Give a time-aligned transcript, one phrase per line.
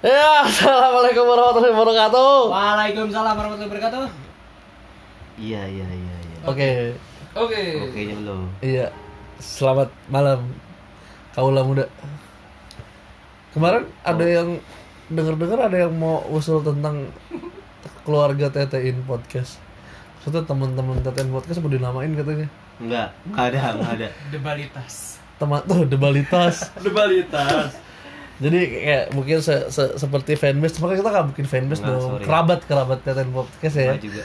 [0.00, 2.32] Ya, assalamualaikum warahmatullahi wabarakatuh.
[2.48, 4.04] Waalaikumsalam warahmatullahi wabarakatuh.
[5.36, 6.36] Iya iya iya iya.
[6.48, 6.68] Oke,
[7.36, 7.62] Oke.
[7.84, 8.48] Oke belum.
[8.64, 8.88] iya.
[9.36, 10.48] Selamat malam,
[11.36, 11.84] kaulah muda.
[13.52, 14.56] Kemarin ada yang
[15.12, 17.12] dengar-dengar ada yang mau usul tentang
[18.04, 19.60] keluarga Tetein podcast.
[20.20, 22.48] Maksudnya teman-teman Tetein podcast mau dinamain katanya.
[22.80, 24.08] Enggak, enggak ada, enggak ada.
[24.32, 25.20] Debalitas.
[25.36, 26.72] Teman tuh debalitas.
[26.80, 27.89] Debalitas.
[28.40, 32.02] Jadi kayak mungkin se- se- seperti fanbase, makanya kita nggak bikin fanbase Nggak, dong.
[32.08, 32.24] sorry.
[32.24, 33.92] Kerabat kerabat Tetein podcast ya.
[34.00, 34.24] Juga.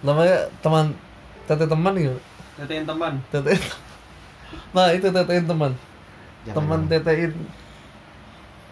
[0.00, 0.96] Namanya teman
[1.44, 2.16] Tete teman gitu.
[2.56, 3.12] Tetein teman.
[3.28, 3.60] Tetein.
[4.72, 5.72] Nah itu tetein teman.
[6.48, 7.32] Jangan teman tetein.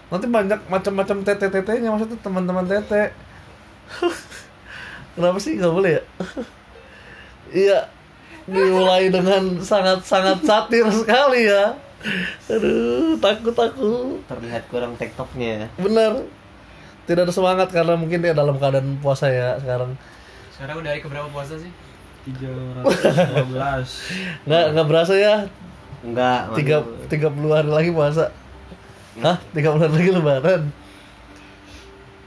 [0.08, 3.12] Nanti banyak macam-macam tete tetenya maksudnya teman-teman tete.
[5.14, 6.02] Kenapa sih nggak boleh ya?
[7.52, 7.80] Iya.
[8.48, 11.76] Dimulai dengan sangat-sangat satir sekali ya.
[12.50, 14.18] Aduh, takut aku.
[14.26, 15.70] Terlihat kurang tektoknya.
[15.78, 16.26] Benar.
[17.02, 19.98] Tidak ada semangat karena mungkin dia dalam keadaan puasa ya sekarang.
[20.54, 21.70] Sekarang udah hari keberapa puasa sih?
[22.22, 24.46] 315.
[24.46, 25.46] Nggak nggak berasa ya.
[26.02, 28.30] Enggak, Tiga tiga puluh hari lagi puasa.
[29.22, 29.38] Hah?
[29.54, 30.62] Tiga bulan lagi lebaran.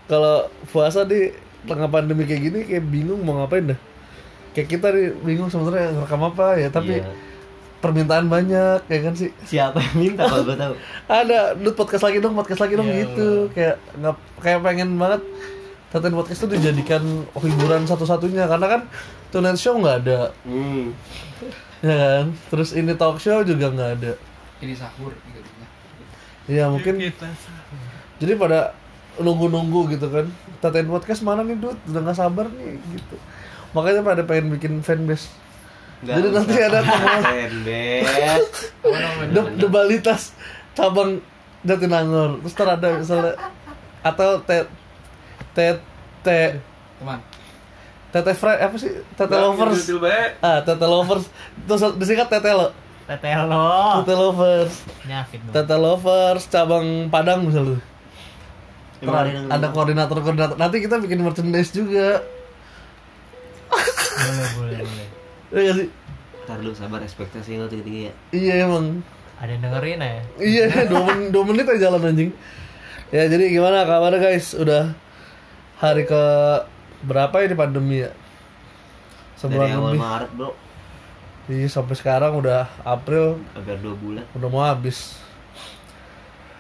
[0.06, 1.34] Kalau puasa di
[1.66, 3.80] tengah pandemi kayak gini kayak bingung mau ngapain dah.
[4.54, 7.10] Kayak kita nih bingung sebenarnya ngerekam apa ya, tapi Iya.
[7.86, 9.30] Permintaan banyak ya kan sih.
[9.44, 10.74] Siapa yang minta kalau gua tahu?
[11.22, 13.06] Ada, lu podcast lagi dong, podcast lagi dong Iya.
[13.06, 13.30] gitu.
[13.52, 15.22] Kayak nggak kayak pengen banget
[15.88, 18.82] Taten podcast itu dijadikan hiburan satu-satunya karena kan
[19.30, 20.92] Tonight Show nggak ada, Hmm.
[21.80, 22.26] ya kan.
[22.50, 24.12] Terus ini talk show juga nggak ada.
[24.60, 25.50] Ini sahur gitu.
[26.46, 27.00] Ya mungkin
[28.16, 28.72] jadi pada
[29.16, 30.28] nunggu-nunggu gitu kan
[30.60, 33.16] Tatain podcast mana nih Dut udah nggak sabar nih gitu
[33.72, 35.32] makanya pada pengen bikin fanbase
[36.06, 37.24] Nggak Jadi nanti ada teman-
[38.86, 39.34] namanya?
[39.34, 40.22] De debalitas
[40.78, 41.18] cabang
[41.66, 42.38] Jatinangor.
[42.46, 43.34] Terus ntar ada misalnya
[44.06, 44.70] atau te
[45.58, 45.82] te
[46.22, 46.62] te
[47.02, 47.20] Teman.
[48.14, 48.94] tete fry apa sih?
[49.18, 49.82] Tete lovers.
[50.40, 51.26] ah tete lovers.
[51.66, 52.70] Terus disingkat tete lo.
[53.10, 54.06] Tetelo.
[54.06, 54.74] tete lovers.
[55.10, 55.54] Nyafit dong.
[55.58, 57.82] tete lovers cabang Padang misalnya.
[59.50, 62.22] Ada koordinator koordinator nanti kita bikin merchandise juga.
[64.16, 65.08] Boleh, boleh, boleh.
[65.56, 65.88] Iya gak sih
[66.46, 68.14] Ntar lu sabar ekspektasi lu tinggi-tinggi ya.
[68.30, 69.02] iya emang
[69.36, 70.14] Ada yang dengerin ya?
[70.38, 72.32] Iya, dua, men- dua menit aja jalan anjing.
[73.10, 74.54] Ya, jadi gimana kabarnya guys?
[74.54, 74.96] Udah
[75.76, 76.24] hari ke
[77.02, 78.12] berapa ini pandemi ya?
[78.12, 80.00] Dari Sebulan awal lebih.
[80.00, 80.50] Maret, Bro.
[81.46, 84.24] Iya, sampai sekarang udah April, Hampir 2 bulan.
[84.34, 85.20] udah mau habis.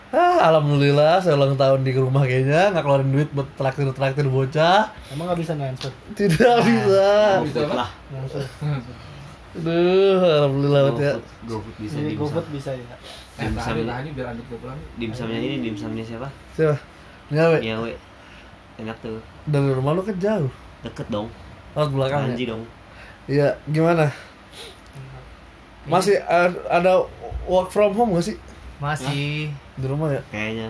[0.10, 4.94] Ah, alhamdulillah saya ulang tahun di rumah kayaknya nggak keluarin duit buat traktir traktir bocah.
[5.10, 5.92] Emang nggak bisa transfer?
[6.14, 7.10] Tidak bisa.
[7.44, 7.76] Bisa apa?
[7.76, 7.90] lah.
[9.56, 11.14] Aduh, alhamdulillah banget ya.
[11.48, 12.22] GoFood, bisa Jadi dimsum.
[12.22, 12.86] GoFood bisa ya.
[13.36, 14.12] Eh, Dimsum tahan ini.
[14.12, 14.80] biar lanjut ke pulang.
[14.96, 16.28] Dimsumnya ini dimsumnya siapa?
[16.54, 16.76] Siapa?
[17.32, 17.58] Nyawe.
[17.60, 17.92] Nyawe.
[18.78, 19.20] Enak tuh.
[19.48, 20.52] Dari rumah lu kan jauh.
[20.84, 21.28] Deket dong.
[21.72, 22.36] Lewat belakangnya.
[22.36, 22.64] Anji dong.
[23.26, 24.12] Iya, gimana?
[25.86, 26.20] Masih
[26.68, 27.08] ada
[27.46, 28.38] work from home gak sih
[28.78, 29.50] Masih.
[29.76, 30.22] di rumah ya?
[30.30, 30.70] Kayaknya.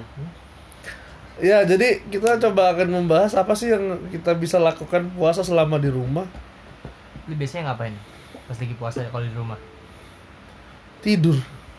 [1.36, 5.92] Ya, jadi kita coba akan membahas apa sih yang kita bisa lakukan puasa selama di
[5.92, 6.24] rumah.
[7.28, 7.92] Lu biasanya ngapain?
[8.46, 9.60] Pas lagi puasa kalau di rumah.
[11.02, 11.36] Tidur.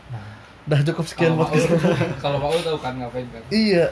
[0.08, 0.22] Nah,
[0.64, 1.72] Dah cukup sekian mau podcast.
[2.24, 3.42] kalau mau tahu kan ngapain kan?
[3.48, 3.90] iya,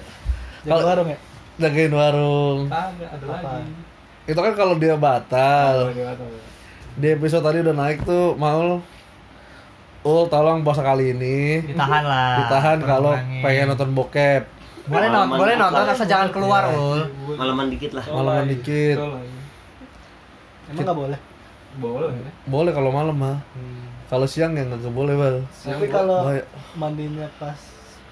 [0.63, 1.19] Jaga Kalau- warung ya?
[1.55, 2.61] jagain warung.
[2.67, 3.49] Ada ada Apa?
[3.63, 3.73] lagi.
[4.27, 5.75] Itu kan kalau dia batal.
[5.87, 6.35] Kalau dia tahu.
[6.95, 8.83] Di episode tadi udah naik tuh, Maul.
[10.05, 12.45] Ul, tolong puasa kali ini ditahan lah.
[12.45, 14.45] ditahan kalau pengen nonton bokep.
[14.85, 16.77] Boleh nonton, boleh nonton asal jangan keluar, Iya.
[16.77, 17.01] Ul.
[17.41, 18.05] Malaman dikit lah.
[18.05, 19.01] Malaman dikit.
[20.69, 21.19] Emang nggak boleh?
[21.81, 22.13] Boleh.
[22.45, 23.41] Boleh kalau malam mah.
[24.13, 25.37] Kalau siang ya nggak boleh, Bal.
[25.49, 26.29] Siang Tapi kalau
[26.77, 27.57] mandinya pas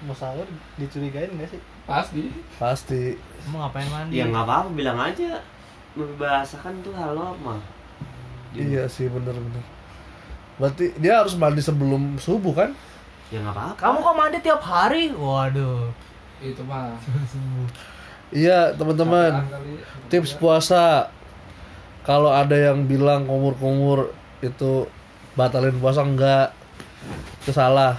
[0.03, 1.61] mau sahur dicurigain nggak sih?
[1.85, 2.27] pasti
[2.57, 3.03] Pasti.
[3.47, 4.17] Emang ngapain mandi?
[4.17, 5.39] Ya nggak apa-apa bilang aja.
[5.93, 7.61] Membahasakan tuh hal normal.
[8.57, 9.61] Iya sih bener-bener.
[10.55, 12.69] Berarti dia harus mandi sebelum subuh kan?
[13.29, 13.77] Ya nggak apa-apa.
[13.77, 15.09] Kamu kok mandi tiap hari?
[15.09, 15.89] Waduh.
[16.39, 16.99] itu mah.
[18.29, 19.45] Iya teman-teman.
[20.07, 21.07] Tips puasa.
[22.03, 24.11] Kalau ada yang bilang kumur-kumur
[24.43, 24.91] itu
[25.33, 26.51] batalin puasa enggak,
[27.39, 27.95] itu salah.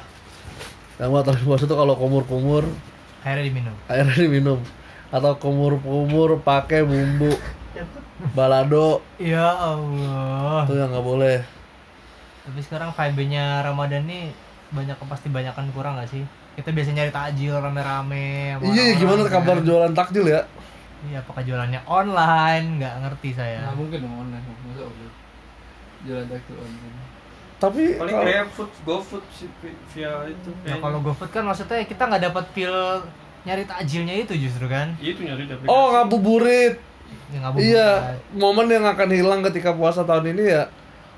[1.00, 2.68] Yang batalin puasa itu kalau kumur-kumur
[3.24, 3.74] Akhirnya diminum.
[3.88, 4.60] airnya diminum
[5.08, 7.32] atau kumur-kumur pakai bumbu
[8.36, 10.68] balado Ya Allah.
[10.68, 11.36] itu yang nggak boleh.
[12.44, 14.28] Tapi sekarang vibe-nya Ramadan nih
[14.70, 16.24] banyak pasti banyakan kurang gak sih?
[16.54, 18.54] Kita biasa nyari takjil rame-rame.
[18.54, 19.32] sama Iya orang-orang, gimana kan?
[19.34, 20.40] kabar jualan takjil ya?
[21.04, 22.66] Iya, apakah jualannya online?
[22.78, 23.60] Nggak ngerti saya.
[23.60, 24.44] Nggak mungkin dong online.
[24.62, 25.14] Masa online?
[26.04, 26.96] Jalan takjil online.
[27.54, 29.24] Tapi Paling kalau- GrabFood, GoFood
[29.90, 30.50] via itu.
[30.52, 30.80] Nah kayaknya.
[30.80, 32.76] kalau GoFood kan maksudnya kita nggak dapat feel
[33.44, 34.92] nyari takjilnya itu justru kan.
[34.96, 35.64] Itu nyari tapi.
[35.66, 36.76] Oh ngabuburit.
[37.32, 37.66] Yang ngabuburit.
[37.66, 37.90] Iya,
[38.32, 40.62] momen yang akan hilang ketika puasa tahun ini ya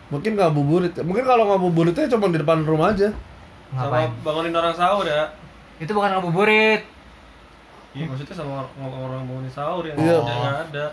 [0.08, 0.94] mungkin ngabuburit.
[1.00, 3.10] Mungkin kalau ngabuburitnya cuma di depan rumah aja.
[3.66, 4.10] Sama Ngapain?
[4.22, 5.30] bangunin orang sahur ya.
[5.76, 6.82] Itu bukan ngabuburit.
[7.90, 10.20] Iya maksudnya sama orang, orang bangunin sahur yang Iya.
[10.20, 10.86] yang nggak ada.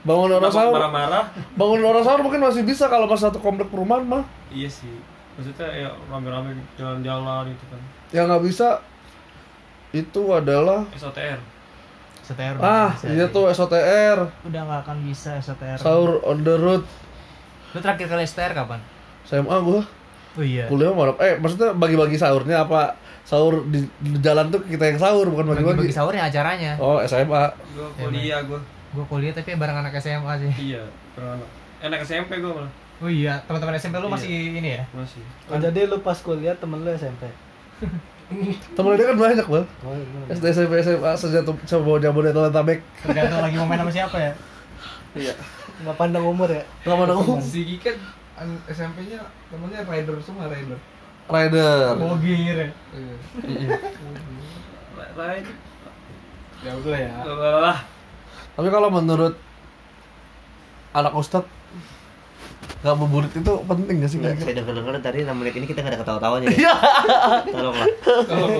[0.00, 1.24] Bangun orang sahur, Marah-marah.
[1.56, 4.24] bangun orang sahur mungkin masih bisa kalau pas satu komplek perumahan mah.
[4.48, 4.92] Iya sih.
[5.34, 7.80] Maksudnya ya rame-rame jalan-jalan itu kan.
[8.10, 8.68] Yang nggak bisa
[9.90, 11.40] itu adalah SOTR.
[12.22, 12.54] STR.
[12.62, 15.74] ah iya tuh SOTR Udah nggak akan bisa STR.
[15.74, 16.86] sahur on the road
[17.70, 18.80] Lu terakhir kali STR kapan?
[19.22, 19.82] SMA gua
[20.30, 20.70] Oh iya.
[20.70, 25.26] kuliah malam eh maksudnya bagi-bagi sahurnya apa sahur di, di jalan tuh kita yang sahur
[25.26, 26.72] bukan Bagi-bagi bagi-bagi sahurnya acaranya.
[26.78, 28.60] oh SMA Gue kuliah gue.
[28.90, 30.50] Gue kuliah tapi bareng anak SMA sih.
[30.70, 30.86] Iya.
[31.12, 31.42] Pernah.
[31.80, 32.70] Enak SMP gue malah.
[33.00, 34.14] Oh iya, teman-teman SMP lu Iya.
[34.14, 34.84] masih ini ya?
[34.92, 35.22] Masih.
[35.46, 37.26] Oh, jadi lu pas kuliah temen lu SMP.
[38.76, 40.30] temen dia kan banyak bang Oh, iya.
[40.30, 44.32] SD SMP SMA sejatuh coba Jabodetabek Tergantung lagi mau main sama siapa ya.
[45.12, 45.34] iya
[45.80, 46.62] Nggak pandang umur ya.
[46.82, 47.96] nggak mana umum Si Gigi kan
[48.36, 50.76] an- SMP-nya temennya rider semua rider.
[51.26, 52.68] rider Bogir ya.
[55.10, 55.54] Rider.
[56.60, 57.12] Ya udah ya.
[57.60, 57.78] Lah.
[58.50, 59.32] tapi kalau menurut
[60.90, 61.46] anak ustad
[62.80, 65.92] nggak beburit itu penting gak sih Nggak, saya denger-denger tadi 6 menit ini kita nggak
[65.92, 66.56] ada ketawa-tawanya ya.
[66.58, 66.74] Iya.
[67.46, 67.88] Tolonglah.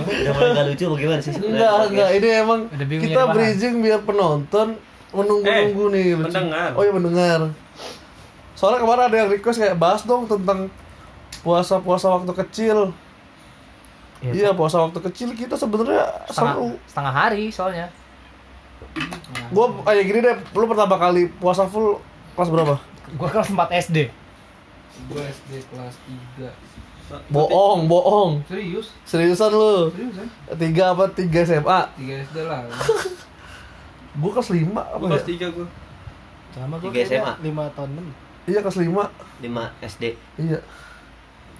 [0.06, 1.32] Udah mulai nggak lucu bagaimana sih?
[1.34, 2.08] Enggak, enggak.
[2.16, 4.68] Ini emang kita bridging biar penonton
[5.10, 6.06] menunggu-nunggu nih.
[6.14, 6.24] lucu.
[6.28, 6.70] pendengar.
[6.74, 7.40] Oh iya mendengar.
[8.54, 10.68] Soalnya kemarin ada yang request kayak bahas dong tentang
[11.40, 12.92] puasa-puasa waktu kecil.
[14.20, 16.68] Iya, puasa waktu kecil kita sebenarnya Setengah, seru.
[16.84, 17.88] setengah hari soalnya.
[19.48, 21.96] Gua kayak gini deh, lu pertama kali puasa full
[22.36, 22.76] kelas berapa?
[23.16, 23.98] Gua kelas 4 SD.
[25.08, 25.94] Gue SD kelas
[26.36, 26.52] 3
[27.26, 28.44] Bohong, bohong.
[28.46, 28.92] Serius?
[29.02, 29.90] Seriusan lu?
[29.90, 30.28] Serius kan?
[30.54, 31.80] Tiga apa tiga SMA?
[31.98, 32.62] 3 SD lah
[34.18, 35.22] Gua kelas lima apa Gue ya?
[35.22, 35.66] kelas 3 gue
[36.50, 37.32] Sama gue Tiga SMA.
[37.46, 38.14] 5 tahun lebih.
[38.50, 39.04] Iya kelas lima.
[39.38, 40.04] 5 SD.
[40.42, 40.58] Iya.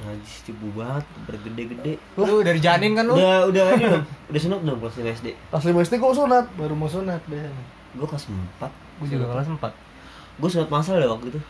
[0.01, 2.01] Najis cibu banget, bergede-gede.
[2.17, 3.15] Lu dari janin kan lu?
[3.15, 4.05] Udah udah ini dong.
[4.33, 5.29] Udah sunat belum kelas 5 SD?
[5.53, 6.45] Kelas lima SD gua sunat.
[6.57, 7.65] Baru mau sunat biasanya.
[7.95, 8.67] Gue kelas 4.
[8.99, 10.41] Gua juga kelas 4.
[10.41, 11.41] Gue sunat masal ya waktu itu.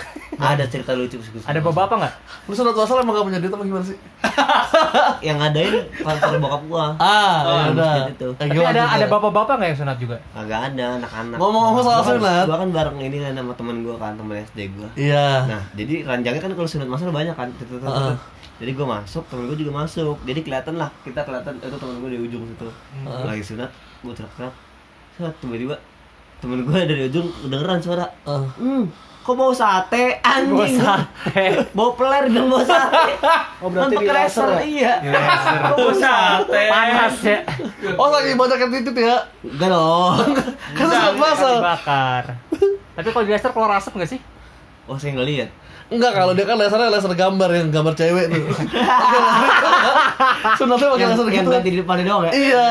[0.40, 2.14] Ada cerita lucu sunat Ada bapak enggak?
[2.44, 3.98] Lu sunat masal emang gak punya duit apa gimana sih?
[5.26, 6.86] Yang ngadain kantor bokap gua.
[6.96, 7.92] Ah, Oh, ya udah.
[7.98, 8.28] masjid itu.
[8.34, 10.16] Tapi ada ada bapak-bapak enggak yang sunat juga?
[10.32, 11.36] Agak ada anak-anak.
[11.36, 12.44] Ngomong-ngomong soal Gua kan- sunat.
[12.46, 14.88] Gua kan bareng ini kan sama temen gua kan, temen SD gua.
[14.94, 15.28] Iya.
[15.46, 17.48] Nah, jadi ranjangnya kan kalau sunat masal banyak kan.
[18.60, 20.16] Jadi gua masuk, temen gua juga masuk.
[20.22, 22.68] Jadi kelihatan lah, kita kelihatan itu temen gua di ujung situ.
[22.98, 23.22] Heeh.
[23.26, 23.70] Lagi sunat,
[24.00, 24.54] gua teriak-teriak.
[25.36, 25.76] Tiba-tiba
[26.40, 28.08] temen gua dari ujung kedengeran suara.
[28.24, 28.88] Hmm,
[29.20, 30.56] kok bau sate anjing?
[30.56, 31.44] Bau sate.
[31.76, 33.20] bau peler dan bau sate.
[33.60, 34.94] Oh, berarti di laser laser, ya?
[35.04, 35.20] Iya.
[35.70, 36.62] Kok bau sate?
[36.72, 37.38] Panas ya.
[38.00, 39.16] Oh lagi yang titit ya?
[39.44, 40.16] Enggak dong.
[40.72, 41.54] Kan sunat masal.
[41.60, 42.24] Dibakar.
[42.96, 44.20] Tapi kalau di laser keluar asap enggak sih?
[44.90, 45.50] Oh, saya nggak lihat.
[45.90, 48.42] Enggak, kalau dia kan lasernya laser gambar yang gambar cewek tuh.
[50.58, 51.50] Sunatnya pakai Yang, laser yang gitu.
[51.50, 52.32] ganti di depannya doang ya?
[52.32, 52.66] Iya.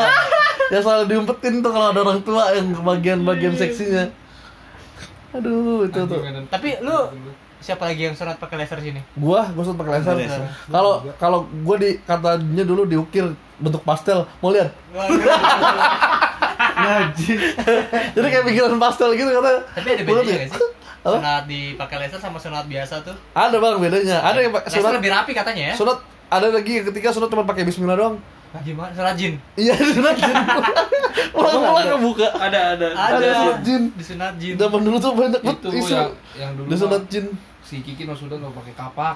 [0.71, 4.07] Yang selalu diumpetin tuh kalau ada orang tua yang bagian-bagian seksinya.
[5.29, 6.19] Aduh, itu tuh.
[6.49, 6.97] Tapi lu
[7.59, 9.01] siapa lagi yang sunat pakai laser sini?
[9.13, 10.15] Gua, gua sunat pakai laser.
[10.67, 13.29] Kalau kalau gua di katanya dulu diukir
[13.59, 14.25] bentuk pastel.
[14.39, 14.71] Mau lihat?
[18.15, 19.51] Jadi kayak pikiran pastel gitu kata.
[19.75, 20.47] Tapi ada bedanya ya?
[20.47, 20.67] sih?
[20.99, 21.17] Apa?
[21.19, 23.15] Sunat dipakai laser sama sunat biasa tuh.
[23.31, 24.17] Ada bang bedanya.
[24.23, 24.93] Ada yang pakai Laser sunat.
[24.99, 25.73] lebih rapi katanya ya.
[25.75, 25.97] Sunat
[26.29, 28.15] ada lagi yang ketika sunat cuma pakai Bismillah doang.
[28.49, 28.89] Nah, gimana?
[28.97, 29.33] Sunat jin.
[29.53, 30.35] Iya sunat jin.
[31.29, 32.27] Pulang-pulang kebuka.
[32.33, 33.81] Ada, ada Ada sunat jin.
[33.93, 34.53] Di sunat jin.
[34.57, 35.93] Zaman dulu tuh banyak banget Itu isu.
[35.93, 37.25] yang, yang dulu Di sunat jin.
[37.61, 39.15] Si Kiki maksudnya nggak pakai kapak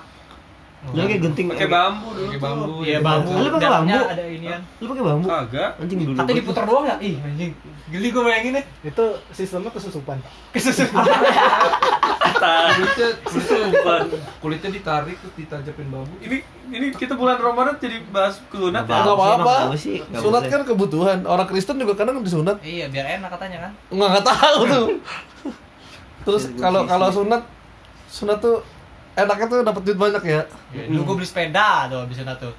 [0.91, 1.47] Lu kayak genting.
[1.47, 2.73] Pakai bambu dulu Pakai bambu.
[2.83, 3.31] Iya bambu.
[3.39, 3.99] Lu pakai bambu?
[4.03, 4.61] ada inian.
[4.83, 5.27] Lu pakai bambu?
[5.31, 6.17] Kagak Anjing dulu.
[6.19, 6.95] Katanya diputer doang ya?
[6.99, 7.51] Ih anjing.
[7.87, 8.65] Geli gue bayangin deh.
[8.83, 10.19] Itu sistemnya kesusupan.
[10.51, 11.07] Kesusupan.
[12.43, 13.95] kulitnya kulitnya
[14.39, 16.37] kulitnya ditarik terus ditajepin bambu ini
[16.73, 19.55] ini kita bulan Ramadan jadi bahas kunat ya Nggak apa-apa.
[20.17, 21.21] Sunat kan kebutuhan.
[21.27, 22.57] Orang Kristen juga kadang disunat.
[22.65, 23.71] iya biar enak katanya kan.
[23.93, 24.85] Nggak nggak tahu tuh.
[26.25, 27.41] Terus kalau kalau sunat
[28.09, 28.65] sunat tuh
[29.13, 30.41] enaknya tuh dapat duit banyak ya.
[30.89, 32.53] Dulu gue beli sepeda tuh abis sunat tuh.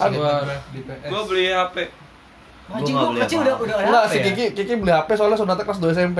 [0.00, 1.76] gua di PS Gua beli HP.
[2.70, 4.22] Anjing beli kecil udah udah ada Enggak, si ya?
[4.30, 6.18] Kiki Kiki beli HP soalnya sunatnya kelas 2 SMP.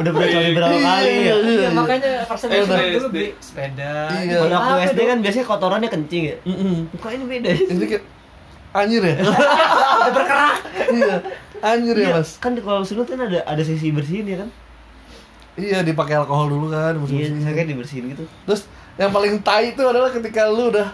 [0.00, 1.34] Udah berapa kali berapa kali ya?
[1.36, 3.92] Iya makanya pas Eh, abis sunat udah dulu beli sepeda.
[4.16, 4.36] Iya.
[4.40, 6.36] Kalau aku SD kan biasanya kotorannya kencing ya.
[6.88, 7.48] Muka ini beda.
[7.52, 8.04] Ini kayak
[8.70, 9.14] anjir ya?
[10.00, 10.54] Udah berkerak.
[10.94, 11.14] iya.
[11.60, 12.30] Anjir ya, Iya, Mas.
[12.40, 14.48] Kan kalau sunat kan ada ada sesi bersihin ya kan?
[15.60, 18.24] Iya, dipakai alkohol dulu kan, Iya, kan dibersihin gitu.
[18.46, 18.64] Terus
[19.00, 20.92] yang paling tai itu adalah ketika lu udah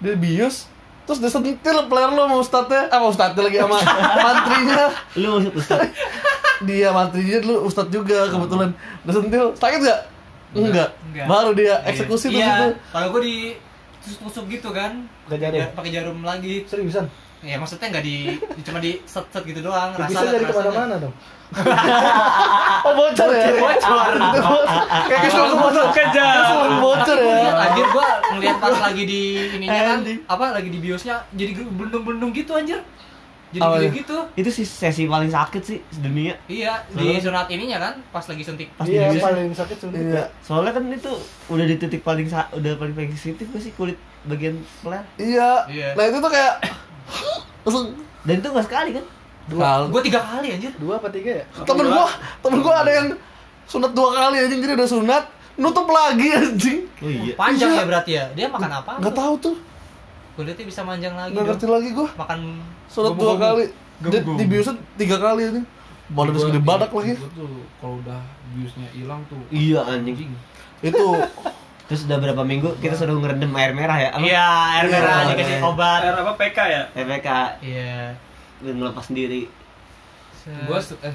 [0.00, 0.72] dia bius
[1.04, 3.78] terus dia sentil player lo sama ustadznya ah sama ustadznya lagi sama
[4.24, 4.84] mantrinya
[5.20, 5.80] Lu Ustaz?
[6.68, 8.70] dia mantrinya dulu ustadz juga kebetulan
[9.04, 10.00] dia sentil sakit gak?
[10.52, 11.26] enggak, Enggak.
[11.26, 13.36] baru dia eksekusi tuh iya, situ kalau gue di
[14.02, 15.68] tusuk-tusuk gitu kan Pakai jarum?
[15.76, 17.06] Pakai jarum lagi Seriusan?
[17.42, 18.16] Ya maksudnya nggak di
[18.62, 21.14] cuma di set set gitu doang Ya, bisa rasa dari ke mana-mana dong.
[22.80, 24.12] oh bocor ya bocor
[25.10, 26.78] kayak kesel bocor Ke jarum.
[26.78, 29.20] bocor ya Iya, anjir gua ngeliat pas lagi di
[29.52, 32.80] ininya kan apa lagi di biosnya jadi belundung-belundung gitu anjir
[33.50, 33.92] jadi Apa gede ya?
[33.98, 36.32] gitu Itu sih sesi paling sakit sih sedunia.
[36.46, 40.00] iya di sunat ininya kan pas lagi suntik Pas Iya, di paling sakit suntik.
[40.00, 41.12] iya Soalnya kan itu
[41.50, 45.04] udah di titik paling sa- udah paling sensitif sih kulit bagian peler.
[45.18, 45.88] iya Iya.
[45.92, 46.54] nah itu tuh kayak
[47.62, 47.86] langsung.
[48.22, 49.04] Dan itu gak sekali kan?
[49.44, 50.72] Kal- gua tiga kali anjir.
[50.76, 51.44] Dua apa tiga ya?
[51.62, 52.06] temen gua
[52.38, 53.06] temen gua ada yang
[53.64, 54.60] sunat dua kali anjing.
[54.60, 56.78] Jadi udah sunat nutup lagi anjing.
[56.96, 57.34] Oh iya.
[57.34, 57.78] panjang Iya.
[57.78, 58.24] ya berarti ya?
[58.32, 58.92] Dia makan apa?
[58.98, 59.56] Nggak tahu tuh.
[60.32, 62.08] Kulitnya bisa manjang lagi nggak ngerti lagi gua.
[62.14, 62.40] Makan
[62.86, 63.64] sunat dua kali.
[63.98, 64.34] Di, Gomu-gomu.
[64.34, 65.66] di biusnya tiga kali anjing.
[66.08, 67.12] Gua segede di- badak lagi.
[67.78, 68.20] kalau udah
[68.52, 70.30] biusnya hilang tuh Iya anjing.
[70.80, 71.04] Itu
[71.92, 74.10] Terus udah berapa minggu kita suruh ngerendam air merah ya?
[74.16, 74.92] Iya air Iya.
[74.94, 76.00] merah dikasih obat.
[76.02, 76.82] Air apa PK ya?
[76.90, 77.28] PPK
[77.60, 78.16] iya.
[78.58, 79.52] Dan ngelepas sendiri.
[80.64, 81.12] gua se- eh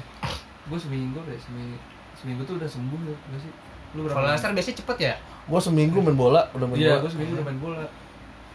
[0.64, 1.76] gua seminggu deh seminggu
[2.14, 3.52] seminggu tuh udah sembuh ya nggak sih?
[3.90, 5.14] Lu berapa kalau Lester biasanya cepet ya?
[5.44, 7.02] Gua seminggu main bola udah main iya bola.
[7.02, 7.82] gua seminggu udah main bola.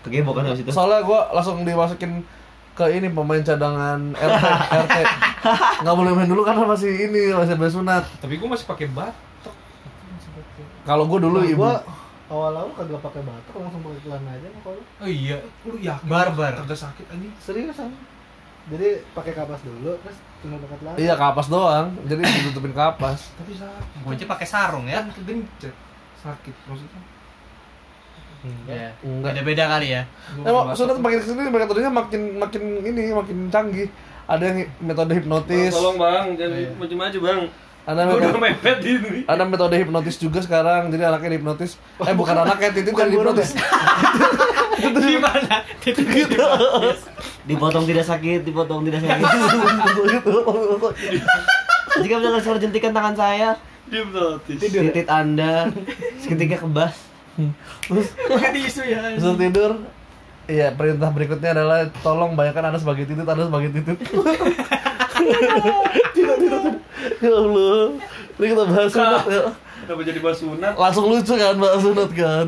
[0.02, 0.70] Kegebok kan habis itu.
[0.70, 2.24] soalnya gua langsung dimasukin
[2.72, 4.46] ke ini pemain cadangan RT
[4.80, 4.96] RT
[5.82, 8.04] nggak boleh main dulu karena masih ini masih ada sunat.
[8.18, 9.52] Tapi gua masih pakai batok.
[9.52, 11.60] Aku masih pakai- kalau gua dulu Nah, ibu.
[11.60, 11.74] gua
[12.34, 14.82] awal-awal kagak pakai batok langsung pakai celana aja mah kalau.
[14.98, 16.08] Oh iya lu yakin?
[16.08, 16.54] Barbar.
[16.60, 17.34] kagak sakit anjing.
[17.38, 17.94] Seriusan
[18.64, 20.96] jadi pakai kapas dulu terus tinggal pakai celana.
[20.98, 21.88] Iya kapas doang.
[22.04, 23.30] Jadi ditutupin kapas.
[23.36, 24.02] Tapi sakit.
[24.02, 25.00] Gua aja pakai sarung ya.
[25.00, 25.76] Kan kegencet.
[26.18, 27.02] Sakit maksudnya.
[28.66, 29.36] Ya Enggak.
[29.36, 30.04] beda-beda kali ya.
[30.36, 31.04] Gua Emang pakai sunat batok.
[31.06, 33.88] makin ke sini metodenya makin makin ini makin canggih.
[34.24, 36.26] Ada yang metode hipnotis, tolong bang.
[36.40, 36.70] Jangan Iya.
[36.74, 37.42] maju-maju bang
[37.84, 40.88] udah metode, mepet di ini ada metode hipnotis juga sekarang.
[40.88, 41.76] Jadi anaknya dihipnotis.
[42.00, 43.60] Eh bukan anaknya, titit yang dihipnotis.
[44.84, 46.40] gimana titik gitu
[47.44, 49.20] Dipotong tidak sakit, dipotong tidak sakit.
[52.04, 53.60] Jika misalkan suara jentikan tangan saya,
[53.92, 55.68] hipnotis titit Anda
[56.24, 56.96] seketika kebas.
[58.32, 59.72] pakai tisu ya Terus tidur.
[60.44, 63.96] Iya, perintah berikutnya adalah tolong bayangkan Anda sebagai titit, Anda sebagai titit.
[65.24, 65.56] tidak,
[66.16, 66.76] tidak, tidak.
[67.20, 67.84] Ya Allah.
[68.34, 69.44] Ini kita bahas sunat ya.
[69.84, 72.48] kenapa jadi bahas sunat Langsung lucu kan bahas sunat kan.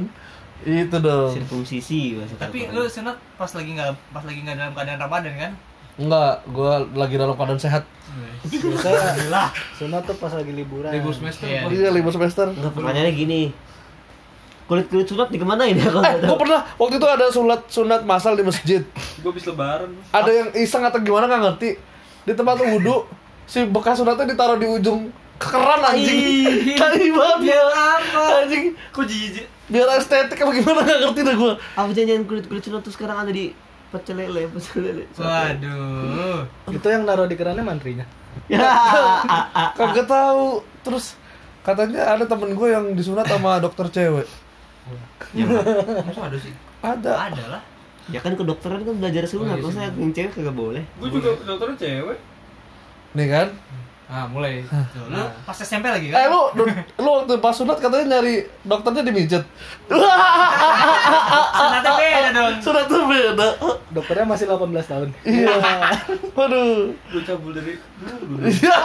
[0.61, 1.31] Itu dong.
[1.31, 5.51] Sirkumsisi tapi lu sunat pas lagi nggak pas lagi nggak dalam keadaan ramadan kan
[5.95, 7.83] Enggak, gua lagi dalam keadaan sehat.
[8.45, 11.65] biasanya sunat tuh pas lagi liburan libur semester Iya.
[11.65, 12.49] Iya, libur semester.
[12.49, 13.41] Enggak pertanyaannya gini.
[14.65, 18.01] Kulit kulit sunat dikemanain ya kalau Eh, nggak gue pernah waktu itu ada sunat sunat
[18.03, 18.81] masal di masjid.
[19.19, 21.69] gua habis lebaran Ada yang iseng atau gimana nggak ngerti.
[22.23, 23.05] Di tempat wudhu
[23.45, 26.19] si bekas sunatnya ditaruh di ujung keran anjing.
[26.79, 27.61] Tai banget ya.
[28.41, 28.65] Anjing.
[28.89, 31.53] kok jijik Biar estetik apa gimana nggak ngerti dah gue.
[31.73, 33.49] Apa janjian kulit kulit sunat tuh sekarang ada di
[33.89, 35.03] pecel lele, pecel lele.
[35.15, 38.05] waduh itu yang naruh di kerannya mantrinya
[38.45, 38.59] Ya.
[39.79, 40.59] Kagak tahu.
[40.83, 41.15] Terus
[41.61, 44.27] katanya ada temen gue yang disunat sama dokter cewek.
[45.33, 45.49] Ya,
[46.05, 47.11] masa ada sih Ada.
[47.25, 47.61] ada lah
[48.05, 50.83] ya kan kedokteran kan belajar sunat, Oh, iya, maksudnya yang cewek kagak boleh.
[51.01, 52.17] gua juga dokternya cewek
[53.15, 53.47] Nih kan.
[54.05, 56.53] ah mulai Tuh, lu pas SMP lagi Eh kan lu
[56.95, 59.41] lu waktu pas sunat katanya nyari dokternya dimijet.
[61.51, 63.47] sunatnya beda dong Sunat tuh beda.
[63.89, 65.55] dokternya masih 18 tahun Iya.
[66.37, 66.93] Waduh.
[66.93, 68.77] gua cabul dari dulu Iya.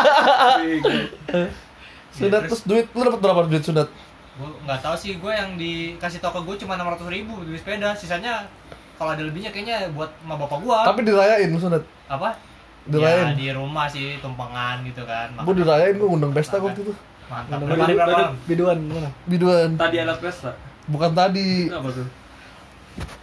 [2.16, 3.88] Sunat terus duit lu dapat berapa duit sunat?
[4.32, 7.92] gue nggak tahu sih gue yang dikasih ke gue cuma enam ratus ribu beli sepeda
[7.92, 8.48] sisanya
[8.96, 11.84] kalau ada lebihnya kayaknya buat sama bapak gue Tapi dirayain lu sunat.
[12.08, 12.40] apa
[12.82, 13.26] Dirayain.
[13.26, 16.66] ya di rumah sih tumpengan gitu kan Gue dirayain gue ngundang pesta Makan.
[16.66, 16.92] waktu itu.
[17.26, 19.68] mantap malam biduan mana Biduan.
[19.76, 20.50] tadi alat pesta
[20.86, 21.68] Bukan tadi.
[21.68, 22.08] apa tuh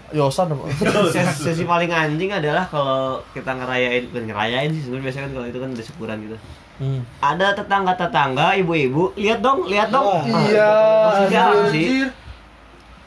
[0.08, 0.72] Yosan apa?
[1.12, 5.46] Sesi, sesi paling anjing adalah kalau kita ngerayain, bukan ngerayain sih sebenarnya biasanya kan kalau
[5.46, 6.38] itu kan ada syukuran gitu.
[6.80, 7.02] Hmm.
[7.20, 10.08] Ada tetangga-tetangga, ibu-ibu, lihat dong, lihat dong.
[10.08, 10.24] Wah.
[10.24, 10.72] Iya.
[11.04, 11.88] Maksudnya apa sih?
[11.92, 12.08] Anjir.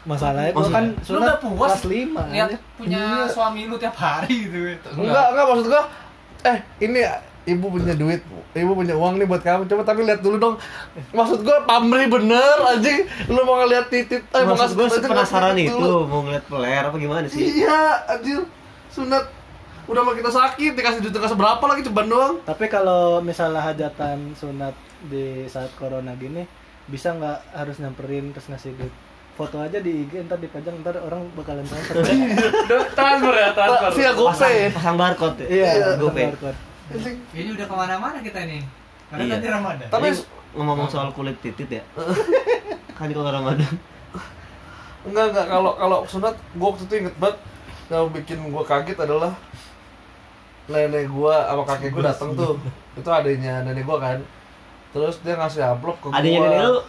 [0.01, 4.59] masalahnya Maksudnya, kan lu udah puas kelas 5 lihat punya suami lu tiap hari gitu
[4.97, 5.83] Enggak, enggak maksud gua
[6.45, 7.01] eh ini
[7.49, 8.21] ibu punya duit,
[8.53, 9.67] ibu punya uang nih buat kamu.
[9.67, 10.55] Coba tapi lihat dulu dong.
[11.11, 13.09] Maksud gua pamri bener anjing.
[13.29, 16.07] Lu mau ngeliat titit eh mau Maksud gue penasaran itu, dulu.
[16.07, 17.65] mau ngeliat peler apa gimana sih?
[17.65, 18.45] Iya, anjir.
[18.93, 19.25] Sunat
[19.91, 22.39] udah mau kita sakit dikasih duit dikasih berapa lagi ceban doang.
[22.47, 24.71] tapi kalau misalnya hajatan sunat
[25.11, 26.47] di saat corona gini
[26.87, 28.95] bisa nggak harus nyamperin terus ngasih duit
[29.41, 31.97] foto aja di IG ntar dipajang ntar orang bakalan transfer.
[32.69, 33.91] Udah transfer ya, transfer.
[33.97, 34.57] Via pasang, GoPay.
[34.69, 35.49] pasang barcode ya?
[35.49, 36.27] Iya, GoPay.
[36.29, 36.59] barcode.
[37.33, 38.61] Ini udah ke mana-mana kita nih.
[39.09, 39.33] Karena Iya.
[39.33, 39.89] nanti Ramadan.
[39.89, 41.83] Tapi Ini ngomong soal kulit titit ya
[42.99, 43.71] kan kalau Ramadan
[45.07, 47.39] enggak enggak kalau kalau sunat gua waktu itu inget banget
[47.87, 49.31] yang bikin gua kaget adalah
[50.67, 52.59] nenek gua sama kakek gua datang tuh.
[52.99, 54.19] Itu adanya nenek gua kan.
[54.91, 56.19] Terus dia ngasih amplop ke gua.
[56.19, 56.81] adanya nenek lu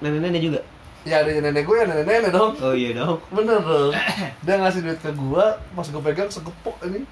[0.00, 0.60] nenek-nenek juga
[1.00, 2.52] Ya adanya nenek gua ya nenek-nenek dong.
[2.60, 3.92] oh iya dong Bener dong.
[4.44, 7.08] Dia ngasih duit ke gua, pas gua pegang segepok ini.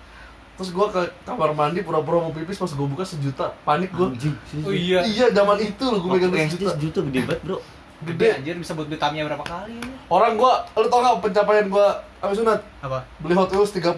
[0.60, 4.12] Terus gua ke kamar mandi pura-pura mau pipis pas gua buka sejuta, panik gua.
[4.12, 5.00] anjing Oh iya.
[5.08, 6.76] Iya, zaman itu loh gua pegang sejuta.
[6.76, 7.58] sejuta gede banget bro
[7.98, 9.90] Gede anjir bisa buat beli berapa kali ini.
[10.06, 12.60] Orang gua, lu tau gak pencapaian gua abis sunat?
[12.78, 13.02] apa?
[13.18, 13.90] Beli Hot Wheels 30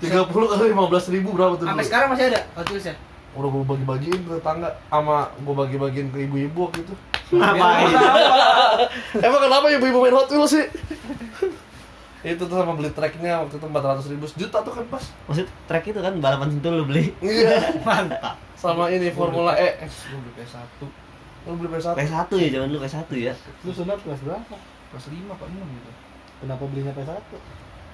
[0.00, 2.94] 30 kali 15 ribu berapa tuh Sampai sekarang masih ada Hot Wheels ya?
[3.38, 6.92] Udah gua bagi-bagiin ke tetangga sama gua bagi-bagiin ke ibu-ibu waktu itu
[7.30, 7.88] ngapain
[9.16, 10.66] Emang kenapa ibu-ibu main Hot Wheels sih?
[12.20, 15.88] itu tuh sama beli tracknya waktu itu 400 ribu sejuta tuh kan pas maksud track
[15.88, 18.36] itu kan balapan sentul lu beli Iya Mantap.
[18.54, 20.84] Sama ini Formula E Gue beli PS1
[21.48, 23.32] Lu beli PS1 PS1 ya zaman lu PS1 ya
[23.64, 24.52] Lu sunat kelas berapa?
[24.92, 25.90] kelas 5 apa 6 gitu.
[26.40, 27.24] Kenapa belinya PS1?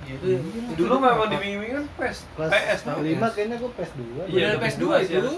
[0.05, 0.29] Ya itu
[0.75, 2.19] dulu memang dimingi kan PS.
[2.35, 2.99] Kelas PS tau.
[2.99, 4.01] 5 kayaknya gua PS2.
[4.03, 5.33] Iya, Udah udah PS2 PS2 itu.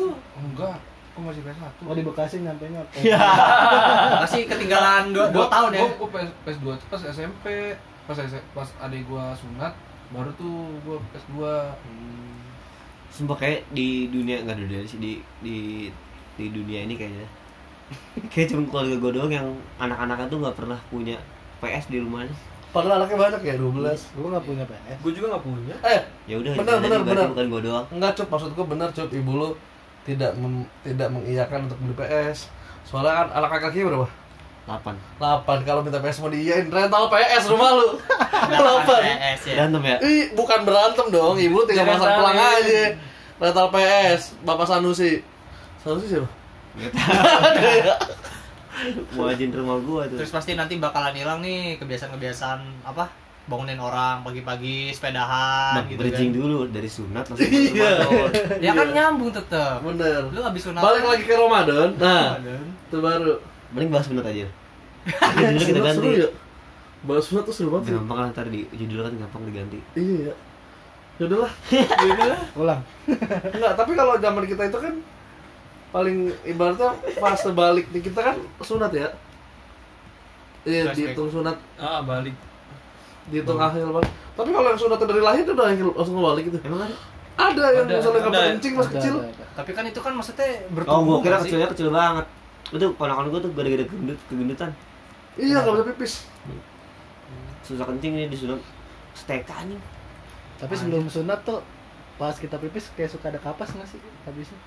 [1.18, 1.34] Oh, enggak.
[1.34, 1.74] Kok masih PS1?
[1.82, 3.18] Oh di Bekasi nyampe nya ya
[4.22, 5.82] Masih ketinggalan 2 Gua- tahun ya.
[5.82, 7.44] Gua, gua PS, PS2 tuh pas SMP,
[8.06, 8.16] pas
[8.54, 9.72] pas adik gua sunat,
[10.08, 11.34] baru tuh gua PS2.
[13.10, 15.88] sumpah kayak di dunia nggak di dunia sih di di
[16.34, 17.26] di dunia ini kayaknya
[18.32, 21.16] kayak cuma keluarga gue doang yang anak-anaknya tuh nggak pernah punya
[21.58, 22.36] PS di rumahnya
[22.68, 23.80] Padahal anaknya banyak ya 12
[24.14, 24.98] Gua nggak punya PS.
[25.00, 25.74] Gua juga nggak punya.
[25.82, 27.26] Eh ya udah Benar, benar, berarti benar.
[27.32, 29.48] bukan gue doang Enggak cup, maksud gue bener cup Ibu lu
[30.08, 32.48] tidak mem- tidak mengiyakan untuk beli PS
[32.82, 34.08] Soalnya kan anak kakaknya berapa?
[34.64, 37.88] 8 8 Kalau minta PS mau diiyain rental PS rumah lu
[38.48, 39.54] 8 PS ya.
[39.60, 42.82] berantem ya Ih, bukan berantem dong, ibu lu tinggal Jangan pasang pelang aja
[43.38, 45.20] Rental PS, Bapak Sanusi
[45.78, 46.28] Sanusi siapa?
[46.74, 47.96] Nggak tahu.
[49.16, 53.10] mau ajin rumah gua tuh Terus pasti nanti bakalan hilang nih kebiasaan-kebiasaan apa?
[53.48, 56.38] Bangunin orang pagi-pagi sepedahan Bang, gitu bridging kan.
[56.38, 57.92] dulu dari sunat langsung ke Iya.
[57.98, 58.58] Ramadan.
[58.60, 59.76] Ya kan nyambung tetep.
[59.80, 60.80] Bener Lu habis sunat.
[60.80, 62.36] Balik lagi ke Ramadan Nah,
[62.84, 63.32] itu baru
[63.70, 64.44] mending bahas sunat aja
[65.34, 66.28] judulnya kita ganti seru ya?
[67.00, 70.34] Bahas sunat tuh seru banget gampang lah ntar di judul kan gampang diganti Iya ya
[71.18, 71.52] Yaudahlah
[72.60, 72.80] Ulang.
[73.48, 74.94] Enggak, tapi kalau zaman kita itu kan
[75.88, 79.08] paling ibaratnya fase balik nih kita kan sunat ya.
[80.62, 82.36] Iya, dihitung sunat, Ah, balik.
[83.28, 84.08] Dihitung akhir balik.
[84.32, 86.58] Tapi kalau yang sunat dari lahir itu udah akhir- langsung balik gitu.
[86.62, 86.96] emang ada
[87.38, 88.40] Ada yang Ada, misalnya ada.
[88.50, 89.14] kencing pas kecil.
[89.16, 89.44] ada, ada.
[89.54, 91.42] Tapi kan itu kan maksudnya oh bertumbuh gua kira sih?
[91.46, 92.26] kecilnya kecil banget
[92.68, 94.70] itu ponakan gua tuh gara-gara gendut kegendutan
[95.34, 96.12] Iya, nggak bisa pipis.
[97.62, 98.58] susah kencing nih disunat
[99.12, 99.78] setek anjing
[100.56, 101.62] Tapi sebelum sunat tuh
[102.16, 104.58] pas kita pipis kayak suka ada kapas nggak sih habisnya?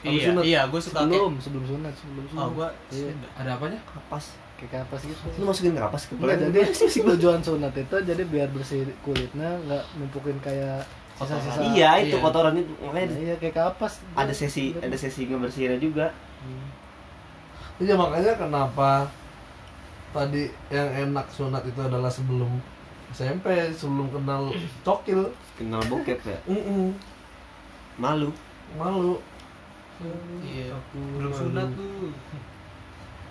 [0.00, 0.42] Habis Iya, sunat.
[0.42, 2.40] iya, gue suka kayak Sebelum, sebelum sunat, sebelum sunat.
[2.40, 3.12] Oh, gua Iya.
[3.36, 3.80] Ada apanya?
[3.84, 4.24] kapas
[4.60, 5.24] kayak kapas gitu.
[5.36, 6.60] lu masukin ke kapas ke Enggak, jadi
[7.06, 10.84] tujuan sunat itu jadi biar bersih kulitnya nggak numpukin kayak
[11.16, 11.60] sisa-sisa.
[11.70, 12.22] iya itu Iya.
[12.22, 14.00] kotoran itu Nah, makanya iya kayak kapas.
[14.12, 16.08] ada sesi ada sesi ngebersihinnya juga
[17.76, 19.08] Iya, makanya kenapa
[20.10, 22.50] tadi yang enak sunat itu adalah sebelum
[23.10, 25.32] SMP, sebelum kenal cokil.
[25.54, 26.92] kenal bokep ya Mm
[27.96, 28.28] malu
[28.74, 29.16] malu.
[30.40, 32.08] Iya, belum sunat tuh.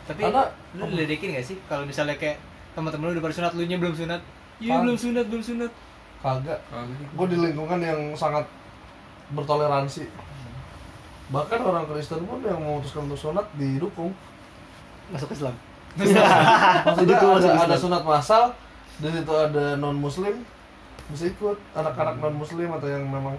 [0.09, 2.41] Tapi Karena- lu diledekin gak sih kalau misalnya kayak
[2.73, 4.21] teman-teman lu udah pada sunat, lu nya belum sunat?
[4.57, 5.71] Iya, belum sunat, belum sunat.
[6.19, 6.59] Kagak.
[6.67, 7.07] Kagak.
[7.15, 8.43] gue di lingkungan yang sangat
[9.31, 10.09] bertoleransi
[11.29, 14.09] bahkan orang Kristen pun yang memutuskan untuk sholat didukung
[15.13, 15.53] Masuk Islam.
[15.97, 18.43] maksudnya ada, masuk ada sunat massal
[18.99, 20.41] di situ ada non muslim
[21.09, 23.33] bisa ikut anak-anak non muslim atau yang memang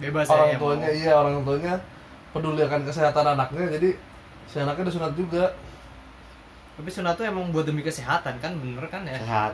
[0.00, 0.58] Bebas orang ya.
[0.60, 0.96] tuanya mau.
[0.96, 1.74] iya orang tuanya
[2.32, 3.88] peduli akan kesehatan anaknya jadi
[4.46, 5.52] si anaknya disunat juga
[6.76, 9.16] Tapi sunat tuh emang buat demi kesehatan kan, bener kan ya?
[9.16, 9.52] sehat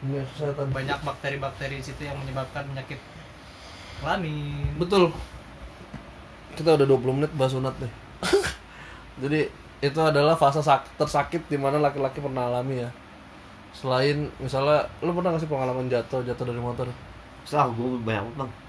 [0.00, 2.96] demi kesehatan Banyak bakteri-bakteri di situ yang menyebabkan penyakit
[4.00, 4.72] kelamin.
[4.80, 5.12] Betul.
[6.56, 7.92] Kita udah 20 menit bahas sunat deh.
[9.22, 9.40] Jadi
[9.84, 12.90] itu adalah fase sak tersakit di mana laki-laki pernah alami ya.
[13.76, 16.88] Selain misalnya lu pernah ngasih pengalaman jatuh jatuh dari motor?
[17.44, 18.63] Salah gue banyak banget bang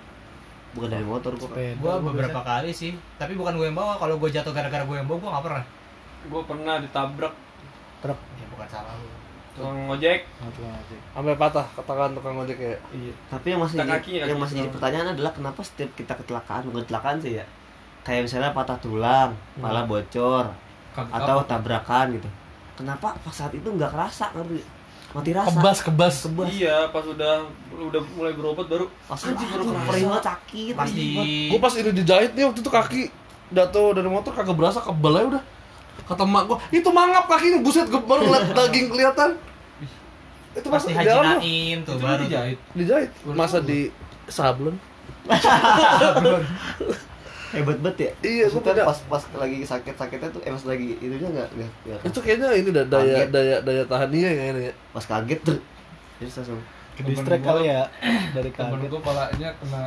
[0.75, 1.79] bukan dari motor gua Sepeda.
[1.79, 3.95] Gua gua beberapa kali sih, tapi bukan gue yang bawa.
[3.95, 5.65] Kalau gue jatuh gara-gara gue yang bawa, gue gak pernah.
[6.27, 7.33] Gue pernah ditabrak
[8.03, 8.19] Truk.
[8.37, 9.09] Ya bukan salah lu.
[9.55, 10.27] tukang ojek.
[10.43, 10.51] Oh.
[11.15, 12.75] Sampai patah katakan tukang ojek ya.
[12.91, 13.13] Iya.
[13.31, 16.67] tapi yang masih jadi, kaki, kaki yang masih jadi pertanyaan adalah kenapa setiap kita kecelakaan
[16.67, 17.45] bukan kecelakaan sih ya
[18.05, 20.53] kayak misalnya patah tulang malah bocor
[20.93, 22.29] Kagak atau tabrakan gitu
[22.77, 24.61] kenapa pas saat itu nggak kerasa ngerti
[25.15, 26.15] mati rasa Kebas, kebas.
[26.27, 26.47] Kebas.
[26.51, 29.87] Iya, pas udah udah mulai berobat baru pas anjing baru kerasa.
[29.87, 31.07] perih banget sakit Pas di
[31.47, 33.01] Gue pas ini dijahit nih waktu itu kaki
[33.49, 35.43] jatuh dari motor kagak berasa kebal aja udah.
[36.05, 39.29] Kata emak gue, itu mangap kakinya buset gue baru ngeliat daging kelihatan.
[40.51, 41.23] Itu pas masa di di Haji.
[41.23, 42.21] Naim tuh Itu baru.
[42.27, 42.57] dijahit.
[42.75, 43.79] dijahit masa di
[44.27, 44.75] sablon.
[47.51, 50.65] hebat banget ya Iya, gua Maksudnya pada- pas pas lagi sakit sakitnya tuh eh pas
[50.65, 53.27] lagi itunya nggak nggak nggak- Itu kayaknya ini dah daya Kaget.
[53.29, 54.73] daya daya tahan dia kayaknya ya.
[54.89, 55.57] pas kaget tuh
[56.15, 57.81] jadi langsung ke Temen gua- kali ya
[58.31, 59.81] dari Temen kaget gue palanya kena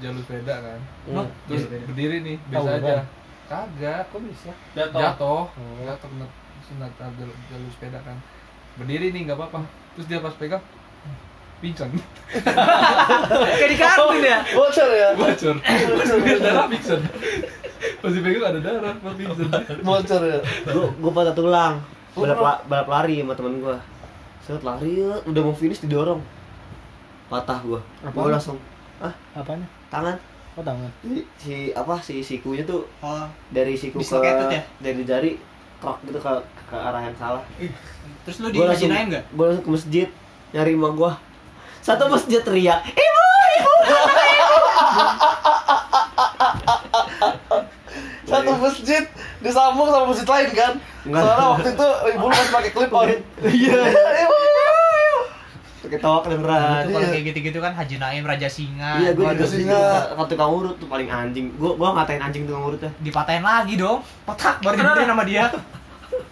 [0.00, 0.80] jalur sepeda kan.
[1.04, 1.28] Hmm.
[1.44, 2.88] Terus berdiri nih, biasa Tawuran.
[2.88, 3.04] aja.
[3.44, 4.96] Kagak, kok bisa jatuh.
[4.96, 5.42] Jatuh.
[5.84, 6.26] Jatuh kena
[6.62, 8.16] sunat jalur, jalur sepeda kan.
[8.74, 9.60] Berdiri nih nggak apa-apa.
[9.92, 10.64] Terus dia pas pegang
[11.60, 11.88] pingsan.
[13.52, 14.38] Kayak di kartun ya.
[14.50, 15.08] Bocor ya.
[15.14, 15.54] Bocor.
[15.60, 17.00] Pegang darah pingsan.
[18.00, 19.46] Pas dipegang ada darah, pas pingsan.
[19.80, 20.38] Bocor ya.
[20.66, 21.74] gua gua patah tulang
[22.10, 23.78] Oh, balap la- balap lari sama temen gua
[24.40, 26.18] set lari ya, udah mau finish didorong
[27.28, 28.14] patah gua Apaan?
[28.16, 28.58] gua langsung
[28.98, 30.18] ah apanya tangan
[30.52, 30.90] oh tangan
[31.38, 34.58] si apa si sikunya tuh Oh, dari siku ke ya?
[34.76, 35.30] dari jari
[35.78, 36.32] krok gitu ke
[36.66, 37.46] ke arah yang salah
[38.26, 39.22] terus lu di enggak?
[39.30, 40.08] gua langsung ke masjid
[40.50, 41.12] nyari emak gua
[41.90, 43.26] satu masjid teriak ibu
[43.58, 43.72] ibu
[48.30, 49.02] Satu masjid
[49.42, 50.72] disambung sama masjid lain kan.
[51.02, 51.22] Enggak.
[51.26, 53.08] Soalnya waktu itu ibu lu masih pakai clip on.
[53.42, 53.80] Iya.
[54.22, 54.68] Ibu, ibu.
[55.90, 59.02] ketawa kedengeran Itu kalau kayak gitu-gitu kan Haji Naim Raja Singa.
[59.02, 60.14] iya gua Raja Singa.
[60.14, 63.98] kata tukang urut tuh paling anjing gua gua ngatain anjing tukang urutnya Dipatahin lagi dong.
[64.22, 65.44] Petak baru dibenerin sama dia.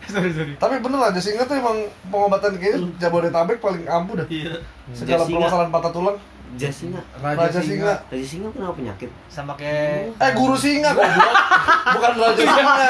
[0.15, 0.53] sorry sorry.
[0.55, 4.27] Tapi bener lah, Jasinga tuh emang pengobatan kayaknya Jabodetabek paling ampuh dah.
[4.27, 4.65] Iya.
[4.91, 5.37] Segala Jasinga.
[5.39, 6.19] permasalahan patah tulang.
[6.57, 7.93] jas singa Raja Singa.
[8.09, 11.33] Raja singa kenapa penyakit Sama kayak Eh guru singa goblok.
[11.93, 12.89] Bukan Raja Singa.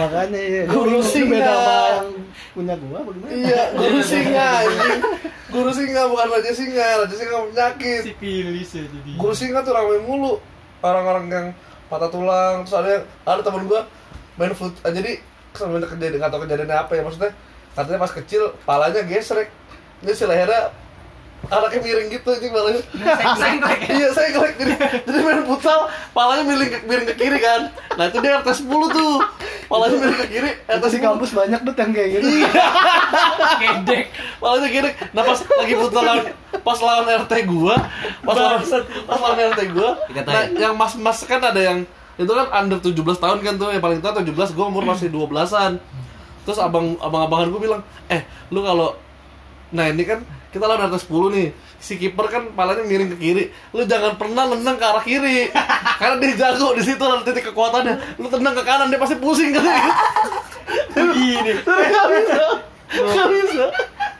[0.00, 1.28] Makanya iya Guru singa.
[1.36, 2.08] beda sama yang
[2.56, 4.48] punya gua bagaimana Iya, guru singa.
[5.46, 6.88] Guru singa bukan Raja Singa.
[7.04, 8.00] Raja Singa penyakit.
[8.08, 9.12] sipilis ya jadi.
[9.14, 10.40] Guru singa tuh ramai mulu.
[10.80, 11.46] Orang-orang yang
[11.86, 13.84] patah tulang, terus ada ada temen gua
[14.34, 14.72] main foot.
[14.80, 15.20] ah, jadi
[15.56, 17.32] sebenarnya kejadian nggak tahu kejadiannya apa ya maksudnya.
[17.72, 19.48] Katanya pas kecil palanya gesrek.
[20.04, 20.72] Ini si lehernya
[21.46, 22.82] anaknya miring gitu anjing palanya.
[23.38, 23.92] Sengklek ya.
[24.00, 24.74] iya saya kelek jadi
[25.06, 28.66] jadi main futsal palanya miring ke, miring ke kiri kan nah itu dia RT 10
[28.66, 29.14] tuh
[29.70, 32.26] palanya miring ke kiri RT 10 kampus banyak tuh yang kayak gitu
[33.62, 34.04] Kedek.
[34.42, 36.24] palanya kiri nah pas lagi futsal lawan
[36.64, 37.74] pas lawan RT gua
[38.26, 38.60] pas lawan
[39.06, 39.90] pas lawan RT gua
[40.26, 41.78] nah yang mas mas kan ada yang
[42.16, 45.76] itu kan under 17 tahun kan tuh yang paling tua 17 gua umur masih 12-an
[46.48, 48.96] terus abang abang-abangan gua bilang eh lu kalau
[49.74, 53.44] nah ini kan kita lawan RT 10 nih si kiper kan palanya miring ke kiri.
[53.76, 55.52] Lu jangan pernah nendang ke arah kiri.
[56.00, 58.16] Karena dia jago di situ ada titik kekuatannya.
[58.16, 59.64] Lu tendang ke kanan dia pasti pusing kan
[60.96, 61.52] begini.
[61.66, 62.44] Nggak bisa.
[62.90, 63.64] Nggak bisa.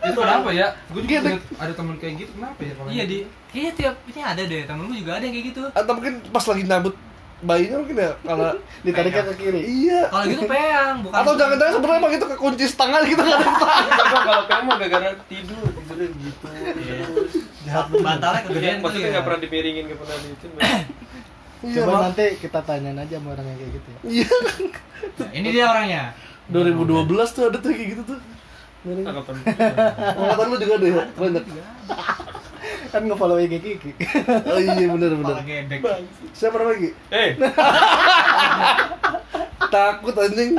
[0.07, 0.67] Itu kenapa ya?
[0.93, 2.73] Gue juga inget ada temen kayak gitu, kenapa ya?
[2.87, 3.19] Iya di
[3.51, 5.63] kayaknya tiap ini ada deh temen gue juga ada yang kayak gitu.
[5.73, 6.95] atau mungkin pas lagi nyambut
[7.47, 8.49] bayinya mungkin ya kalau
[8.83, 11.15] ditariknya ke kiri iya Kalau gitu peyang bukan.
[11.17, 15.63] atau jangan-jangan sebenarnya emang itu kekunci setengah gitu kan Enggak, Bang, kalau kamu gara-gara tidur
[15.65, 16.47] tidurnya gitu.
[17.99, 19.13] bantalnya kegedean tuh Maksudnya ya.
[19.13, 20.47] nggak pernah dimiringin, nggak pernah itu.
[21.65, 24.29] iya coba nanti kita tanyain aja sama orang yang kayak gitu ya iya
[24.97, 26.03] Nah, ini dia orangnya.
[26.49, 28.19] 2012 tuh ada tuh kayak gitu tuh
[28.87, 29.35] Angkatan.
[30.15, 31.45] angkatan lu juga ada ya banyak
[32.97, 33.91] kan nge-follow IG Kiki
[34.25, 35.81] oh iya Kepala gedek.
[36.33, 37.37] siapa lagi Eh,
[39.69, 40.57] takut anjing.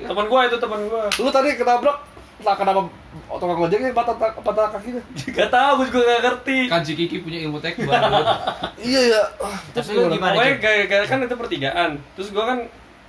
[0.00, 1.10] Teman gua itu teman gua.
[1.12, 1.98] lu tadi ketabrak
[2.40, 2.88] tak kenapa
[3.28, 6.58] tukang ojeknya patah patah kakinya Gak tahu, gue juga gak ngerti.
[6.72, 7.84] Kan si Kiki punya ilmu teknik
[8.80, 9.22] iya ya
[9.76, 10.32] Tapi lu gimana?
[10.32, 11.90] Pokoknya gara-gara kan itu pertigaan.
[12.16, 12.58] Terus gua kan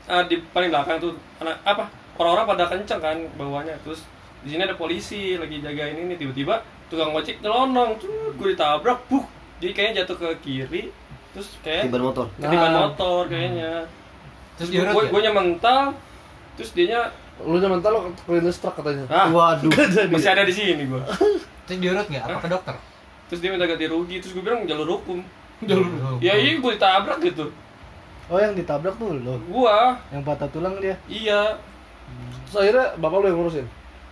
[0.09, 1.87] eh, di paling belakang tuh anak apa?
[2.19, 3.79] Orang-orang pada kenceng kan bawahnya.
[3.81, 4.03] Terus
[4.43, 6.59] di sini ada polisi lagi jagain ini tiba-tiba
[6.91, 9.23] tukang ojek nyelonong tuh gue ditabrak buk
[9.63, 10.83] jadi kayaknya jatuh ke kiri
[11.31, 12.27] terus kayak tiban motor.
[12.35, 12.91] ketiban Nah.
[12.91, 13.87] motor kayaknya.
[14.59, 15.31] Terus terus diurut gue ya?
[15.31, 15.81] gue mental
[16.59, 17.01] terus dianya
[17.41, 19.07] lu nyaman lo kelindes truk katanya.
[19.07, 19.31] Ah.
[19.31, 19.71] Waduh.
[20.13, 21.01] Masih ada di sini gue
[21.65, 22.23] Terus diurut nggak?
[22.27, 22.75] Apa ke dokter?
[23.31, 25.23] terus dia minta ganti rugi terus gue bilang jalur hukum.
[25.63, 25.87] Jalur
[26.19, 27.47] ya iya gue ditabrak gitu.
[28.27, 29.95] Oh yang ditabrak tuh lo gua.
[30.11, 30.99] Yang patah tulang dia?
[31.07, 31.55] Iya.
[32.51, 33.67] Terus akhirnya bapak lu yang ngurusin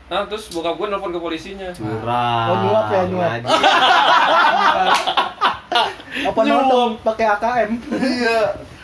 [0.10, 1.70] nah terus bokap gue nelfon ke polisinya.
[1.72, 3.42] Curang Oh, nyuap ya, nyuap.
[6.26, 8.40] Apa nodong pakai AKM iya.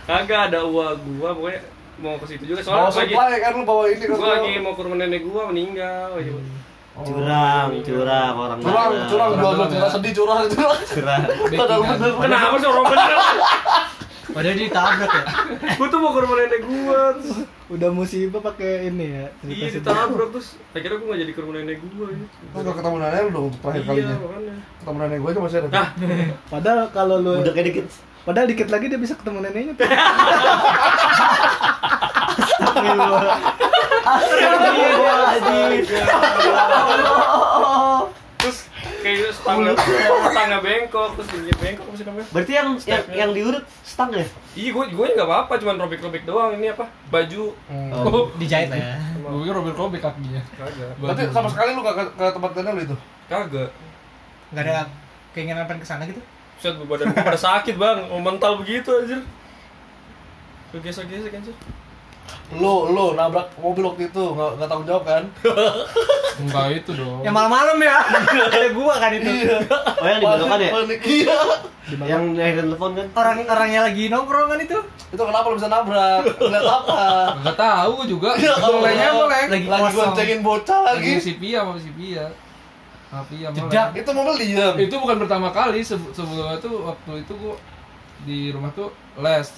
[0.05, 1.59] Kagak ada uang gua pokoknya
[1.97, 2.61] mau ke situ juga.
[2.61, 5.21] Bawa soalnya lagi supply kan lu bawa ini kan gua lagi mau ke rumah nenek
[5.25, 6.09] gua meninggal.
[6.15, 6.35] Iya.
[6.95, 9.03] curang curang orang curang mana.
[9.03, 9.91] curang Orang jual jual dalam cerita ya.
[9.91, 10.79] sedih curang curang.
[10.85, 11.21] Curang.
[11.51, 13.17] Padahal bener kenapa sih orang bener
[14.35, 15.23] Padahal dia ditabrak ya.
[15.79, 19.25] gue tuh mau ke rumah nenek gue terus Udah musibah pakai ini ya.
[19.41, 22.35] iya ditabrak terus akhirnya gue gak jadi ke rumah nenek gue gitu.
[22.51, 24.15] Lu udah ketemu nenek lu dong untuk terakhir iya kalinya.
[24.19, 25.69] makanya Ketemu nenek gue aja masih ada.
[25.71, 25.87] nah
[26.53, 27.85] Padahal kalau lu Udah kayak dikit.
[28.21, 29.73] Padahal dikit lagi dia bisa ketemu neneknya.
[29.73, 29.87] tuh.
[29.87, 30.03] terus
[39.05, 39.71] kayak setangga
[40.25, 41.29] setangga bengkok terus
[41.61, 42.27] bengkok apa sih namanya?
[42.33, 43.15] Berarti yang yang, Stepnya.
[43.21, 44.25] yang diurut stang ya?
[44.57, 46.57] iya gue gue nggak apa apa cuman robek robek doang.
[46.57, 46.89] Ini apa?
[47.13, 47.43] Baju.
[47.93, 48.97] Oh, dijahit lah ya.
[49.21, 50.41] Gue pikir robek-robek kakinya.
[50.57, 50.91] kagak.
[50.97, 52.95] Tapi sama sekali lu gak ke, ke tempat lu itu.
[53.29, 53.69] kagak.
[54.49, 54.83] Enggak ada
[55.37, 56.21] keinginan pengen ke sana gitu.
[56.57, 59.21] Set badan gue pada sakit bang, mental begitu anjir.
[60.73, 61.53] Kegesek-gesek anjir
[62.51, 65.23] Lu lu nabrak mobil waktu itu nggak nggak tanggung jawab kan?
[66.35, 67.19] Enggak itu dong.
[67.19, 67.97] Ya malam-malam ya.
[68.45, 69.25] ada gua kan itu.
[69.25, 69.57] Iya.
[69.95, 70.71] Oh yang dibelokan ya?
[70.71, 71.39] Panik, Iya.
[72.05, 72.23] Yang
[72.59, 73.05] telepon kan?
[73.13, 74.77] Orang orangnya lagi nongkrong kan itu.
[75.09, 76.21] Itu kenapa lu bisa nabrak?
[76.27, 77.01] Lihat apa?
[77.39, 78.29] Enggak tahu juga.
[78.37, 78.53] Ya.
[78.53, 79.47] Mulainya meleng.
[79.49, 79.97] Lagi Lagi kosong.
[80.05, 81.11] goncengin bocah Lagi lagi.
[81.19, 82.25] si Pia sama si Pia.
[83.09, 83.53] Meleng.
[83.55, 83.87] Jedak.
[83.95, 84.73] Itu mobil diam.
[84.75, 87.55] Itu bukan pertama kali Sebe- sebelumnya tuh waktu itu gua
[88.21, 89.49] di rumah tuh les.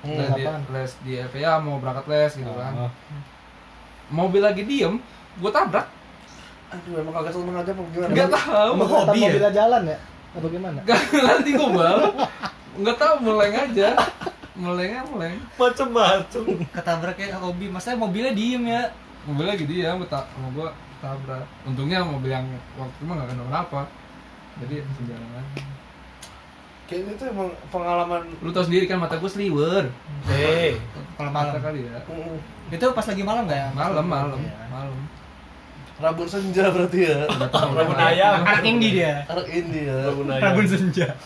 [0.00, 2.88] Hmm, les, di, les di LPA mau berangkat les gitu kan.
[4.08, 4.96] Mobil lagi diem,
[5.38, 5.86] gua tabrak.
[6.70, 8.10] Aduh, emang kagak seneng aja apa gimana?
[8.14, 8.70] Enggak tahu.
[8.78, 9.26] Emang hobi ya?
[9.26, 9.98] mobilnya jalan ya?
[10.30, 10.78] Atau gimana?
[10.86, 11.98] Gak ngerti gua bal.
[12.78, 13.88] Enggak tahu meleng aja.
[14.54, 15.36] Melengnya meleng.
[15.58, 17.66] Macem-macem Ketabraknya hobi.
[17.68, 18.82] Masa mobilnya diem ya.
[19.26, 20.68] Mobil lagi dia sama tak sama gua
[21.02, 21.44] tabrak.
[21.66, 22.46] Untungnya mobil yang
[22.78, 23.82] waktu itu mah gak kena apa
[24.62, 25.79] Jadi langsung jalan lagi.
[26.90, 29.86] Kayaknya itu emang pengalaman Lu tau sendiri kan mata gua seliwer.
[30.26, 30.74] Hei
[31.14, 31.62] Kalau Mata malam.
[31.62, 32.02] kali ya.
[32.02, 32.36] mm,
[32.68, 33.68] Itu pas lagi malam nggak ya?
[33.70, 34.66] Malam, malam, Iya.
[34.66, 34.98] malam.
[36.00, 37.18] Rabun senja berarti ya.
[37.28, 37.70] Tahu.
[37.76, 39.22] Rabun ayam Anak indie dia.
[39.24, 39.96] Anak ini ya.
[40.08, 41.06] Rabun ayam Rabun senja.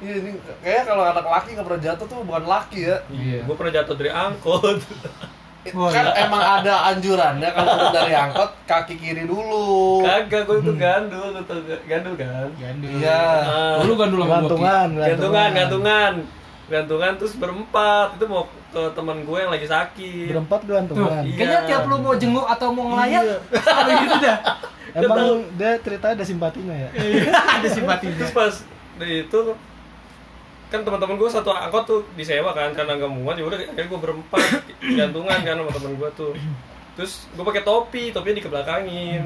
[0.00, 0.32] Iya ini
[0.64, 2.96] kayaknya kalau anak laki nggak pernah jatuh tuh bukan laki ya.
[3.12, 3.44] Iya.
[3.44, 4.80] Gue pernah jatuh dari angkot
[5.76, 6.24] Oh, kan iya.
[6.24, 10.00] emang ada anjurannya kalau turun dari angkot kaki kiri dulu.
[10.00, 11.80] Kagak, gue itu gandul, tau gak?
[11.84, 12.48] Gandul kan?
[12.56, 12.90] Gandul.
[12.96, 13.22] Iya.
[13.44, 14.48] Ah, Oh, lu gandul sama?
[14.48, 16.14] Gantungan, gantungan, gantungan
[16.70, 21.26] Gantungan terus berempat, itu mau ke teman gue yang lagi sakit Berempat gantungan.
[21.26, 21.34] Iya.
[21.34, 23.42] Kayaknya tiap lu mau jenguk atau mau ngelayat,
[23.82, 24.38] ada gitu dah.
[24.94, 26.88] Emang dia cerita ada simpatinya ya?
[27.58, 28.14] ada simpatinya.
[28.22, 28.54] Terus pas
[29.02, 29.40] dari itu
[30.70, 34.00] kan teman-teman gue satu angkot tuh disewa kan karena nggak muat ya udah akhirnya gue
[34.00, 34.42] berempat
[34.78, 36.32] gantungan kan sama teman gue tuh.
[36.94, 39.22] Terus gue pakai topi topinya dikebelakangin.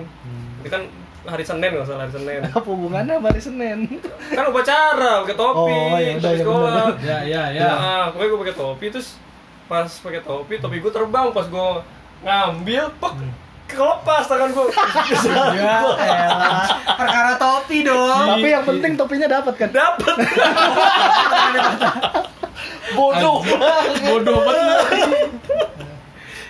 [0.64, 0.88] Itu kan
[1.24, 2.40] hari Senin nggak salah hari Senin.
[2.48, 3.78] Apa hubungannya sama hari Senin?
[4.32, 6.86] kan upacara pakai topi Oh, ya udah, topi ya sekolah.
[7.04, 7.68] Ya, ya, ya.
[7.68, 9.08] Nah, pokoknya gue pakai topi terus
[9.64, 11.68] pas pakai topi topi gue terbang pas gue
[12.24, 13.14] ngambil pek
[13.64, 14.66] kelepas tangan gue
[15.56, 16.66] Ya elah.
[16.94, 18.28] Perkara topi dong.
[18.36, 19.70] Tapi yang penting topinya dapat kan?
[19.70, 20.14] dapet
[22.94, 23.40] Bodoh.
[24.04, 25.28] Bodoh banget.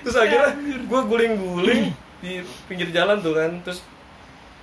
[0.05, 0.53] terus akhirnya
[0.85, 1.83] gue guling-guling
[2.21, 3.81] di pinggir jalan tuh kan terus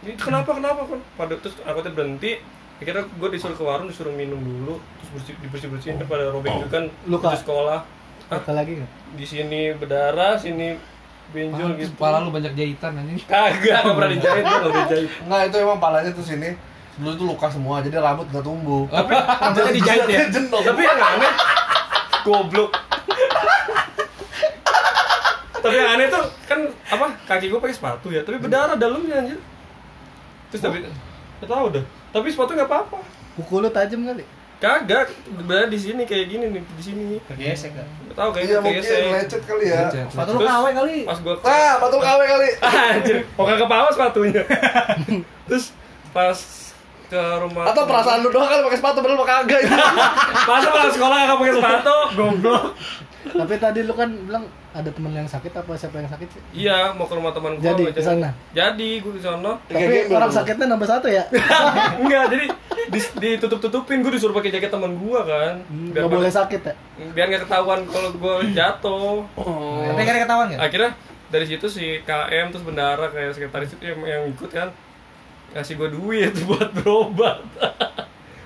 [0.01, 2.37] ini kenapa kenapa kan pada terus angkotnya berhenti
[2.77, 6.53] akhirnya gue disuruh ke warung disuruh minum dulu terus bersih dibersih bersihin kan pada robek
[6.61, 7.33] itu kan Luka.
[7.33, 7.79] di sekolah?
[8.29, 8.91] Apa lagi nggak?
[9.11, 10.77] di sini berdarah sini
[11.31, 13.17] benjol gitu Kepala lu banyak jahitan anjing.
[13.31, 16.49] kagak nggak pernah dijahit gue nggak dijahit Enggak itu emang palanya tuh sini.
[16.99, 18.83] Dulu tuh luka semua, jadi rambut nggak tumbuh.
[18.91, 20.19] tapi Rambutnya dijahit ya.
[20.69, 21.33] Tapi yang aneh
[22.21, 22.71] goblok
[25.61, 29.39] tapi yang aneh tuh kan apa kaki gue pakai sepatu ya tapi berdarah dalamnya anjir
[30.49, 32.99] terus tapi nggak tahu dah tapi sepatu nggak apa-apa
[33.31, 34.27] Pukul lu tajam kali.
[34.61, 35.09] Kagak
[35.41, 37.87] berada di sini kayak gini nih di sini Kegesek kan.
[38.05, 39.81] nggak tahu Iya kayak mungkin kayak lecet kali ya.
[39.83, 40.05] Lecet.
[40.07, 40.95] Sepatu lu KW kali.
[41.01, 42.49] pas gue Nah, batu KW kali.
[42.93, 44.43] anjir kok kagak bawa sepatunya
[45.49, 45.65] terus
[46.11, 46.37] pas
[47.09, 49.75] ke rumah Atau perasaan lu doang kan pakai sepatu padahal lu kagak itu.
[50.47, 52.63] masa sekolah nggak pakai sepatu goblok
[53.23, 56.41] Tapi tadi lu kan bilang ada temen yang sakit apa siapa yang sakit sih?
[56.57, 58.31] iya mau ke rumah teman gue Jadi, ke sana?
[58.49, 61.23] jadi gue ke sana Tapi orang sakitnya nambah satu ya?
[62.01, 62.45] Enggak, jadi
[62.87, 65.53] di- ditutup-tutupin gue disuruh pakai jaket teman gua kan.
[65.65, 66.73] Hmm, Biar Nggak boleh sakit ya?
[67.01, 69.17] biar nggak ketahuan kalau gue jatuh.
[69.85, 70.61] Tapi kan ketahuan nggak?
[70.61, 70.91] Akhirnya
[71.27, 74.69] dari situ si KM terus bendara kayak sekretaris itu yang, yang ikut kan
[75.51, 77.43] ngasih gue duit buat berobat.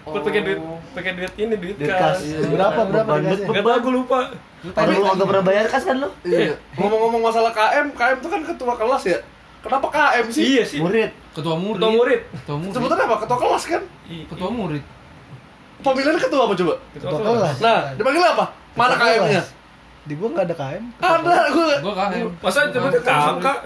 [0.05, 0.59] Buat pakai duit
[0.93, 2.21] pakai duit ini duit Duit kas.
[2.21, 2.45] kas.
[2.45, 3.45] Berapa berapa Beban dikasih?
[3.49, 4.19] Gak tau gue lupa.
[4.65, 6.09] Orang lu nggak pernah bayar kas kan lu?
[6.21, 6.53] Iya.
[6.77, 9.17] Ngomong-ngomong masalah KM, KM itu kan ketua kelas ya.
[9.65, 10.43] Kenapa KM sih?
[10.55, 10.79] Iya sih.
[10.81, 11.09] Murid.
[11.33, 11.81] Ketua murid.
[11.81, 12.21] Ketua murid.
[12.21, 12.73] Ketua murid.
[12.77, 13.15] Sebutannya apa?
[13.25, 13.81] Ketua kelas kan?
[14.05, 14.83] Ketua murid.
[15.81, 16.73] Pemilihan ketua apa coba?
[16.93, 17.55] Ketua Ketua kelas.
[17.61, 18.45] Nah, dipanggil apa?
[18.77, 18.93] Mana.
[18.95, 19.41] KM-nya?
[20.05, 20.83] Di gua nggak ada KM.
[21.01, 21.73] Ada gue.
[21.81, 22.27] Gua KM.
[22.37, 23.59] Masa tiba ke kakak?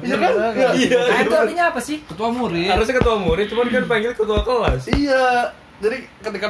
[0.00, 0.30] Iya kan?
[0.56, 0.68] Iya.
[0.72, 1.00] Iya.
[1.12, 1.96] KM itu artinya apa sih?
[2.08, 2.72] Ketua murid.
[2.72, 4.82] Harusnya ketua murid, cuman kan panggil ketua kelas.
[4.96, 5.52] Iya.
[5.78, 6.46] Jadi ketika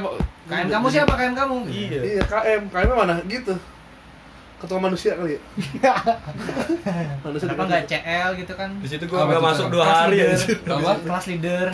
[0.47, 1.57] KM kamu siapa KM kamu?
[1.67, 2.01] Iya.
[2.15, 3.19] Iya KM, KM mana?
[3.27, 3.55] Gitu.
[4.59, 5.41] Ketua manusia kali ya.
[7.27, 8.71] manusia Kenapa nggak CL gitu kan?
[8.79, 10.35] Di situ gua nggak masuk dua hari ya.
[10.79, 10.95] Apa?
[11.03, 11.67] Kelas leader.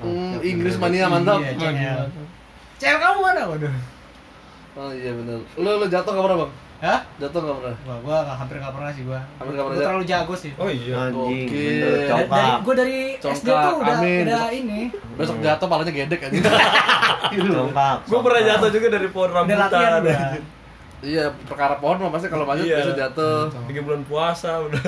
[0.00, 1.44] Hmm, Inggris mania mantap.
[1.44, 2.00] Iya, CL.
[2.80, 3.42] CL kamu mana?
[3.52, 3.74] Waduh.
[4.76, 5.40] Oh iya benar.
[5.56, 6.52] Lu lu jatuh pernah bang?
[6.76, 7.00] Hah?
[7.16, 7.76] Jatuh nggak pernah?
[7.82, 9.20] Wah, gua nggak- hampir nggak pernah sih gua.
[9.34, 10.52] Hampir nggak pernah Gua terlalu jago sih.
[10.54, 10.94] Oh iya.
[11.02, 11.56] Anjing, Oke.
[11.56, 12.56] bener Dari, dari congkak.
[12.60, 14.22] gua dari SD Congkak, tuh udah amin.
[14.22, 14.80] udah ini.
[15.16, 16.36] Besok jatuh palanya gedek aja.
[17.32, 17.96] Congkak.
[18.04, 20.00] Gua pernah jatuh juga dari pohon Udah latihan rambutan.
[20.04, 20.54] udah.
[20.98, 22.76] iya perkara pohon mah pasti kalau manjat Iya.
[22.78, 23.38] besok jatuh.
[23.64, 24.82] Tiga bulan puasa udah.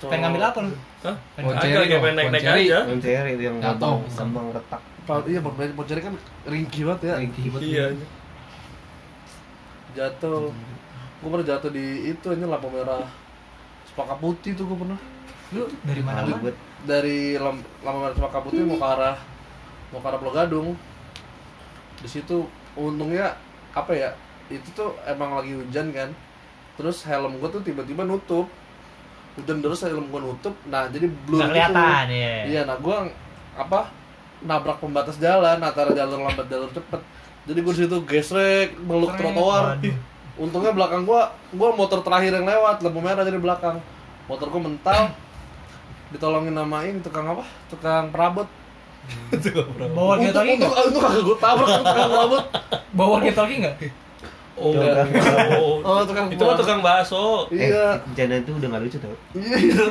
[0.00, 0.70] Pengen ngambil apa lu?
[1.00, 1.16] Hah?
[1.36, 2.78] Pohon Agak pengen naik-naik aja.
[2.88, 3.98] Cewek itu yang Jatuh.
[3.98, 4.82] gampang gampang retak.
[5.24, 7.14] Iya pohon pohon ceri kan ringkih banget ya.
[7.58, 7.86] Iya.
[9.94, 10.50] Jatuh.
[11.18, 13.06] Gue pernah jatuh di itu aja lampu merah.
[13.86, 14.98] Sepaka putih tuh gue pernah.
[15.50, 16.30] Lu dari mana?
[16.38, 19.16] Buat dari lam- lampu merah Sepaka Putih mau ke arah
[19.90, 20.68] mau ke arah Pulau Gadung.
[21.98, 22.46] Di situ
[22.78, 23.34] untungnya
[23.74, 24.10] apa ya?
[24.46, 26.14] Itu tuh emang lagi hujan kan.
[26.78, 28.46] Terus helm gue tuh tiba-tiba nutup.
[29.34, 30.54] Hujan terus helm gue nutup.
[30.70, 31.58] Nah, jadi blur Nggak gitu.
[31.74, 32.34] kelihatan ya.
[32.46, 32.96] Iya, nah gue
[33.58, 33.80] apa?
[34.38, 37.00] Nabrak pembatas jalan antara jalur lambat jalur cepet.
[37.48, 39.82] Jadi gue situ gesrek meluk trotoar.
[40.38, 43.82] Untungnya belakang gua, gua motor terakhir yang lewat, lampu merah jadi belakang.
[44.30, 45.10] Motor gua mental.
[46.14, 47.42] Ditolongin nama ini tukang apa?
[47.66, 48.46] Tukang perabot.
[49.28, 50.88] Bawa Untuk walkie-talkie untuk nggak?
[50.92, 52.42] untuk kagak gua tabrak tukang perabot.
[52.94, 53.76] Bawa walkie-talkie nggak?
[54.58, 55.06] Oh, enggak.
[55.86, 57.46] Oh, tukang Itu mah tukang bakso.
[57.50, 57.94] Iya.
[57.98, 59.54] Eh, bencana itu udah gak lucu tau Iya.
[59.54, 59.84] iya.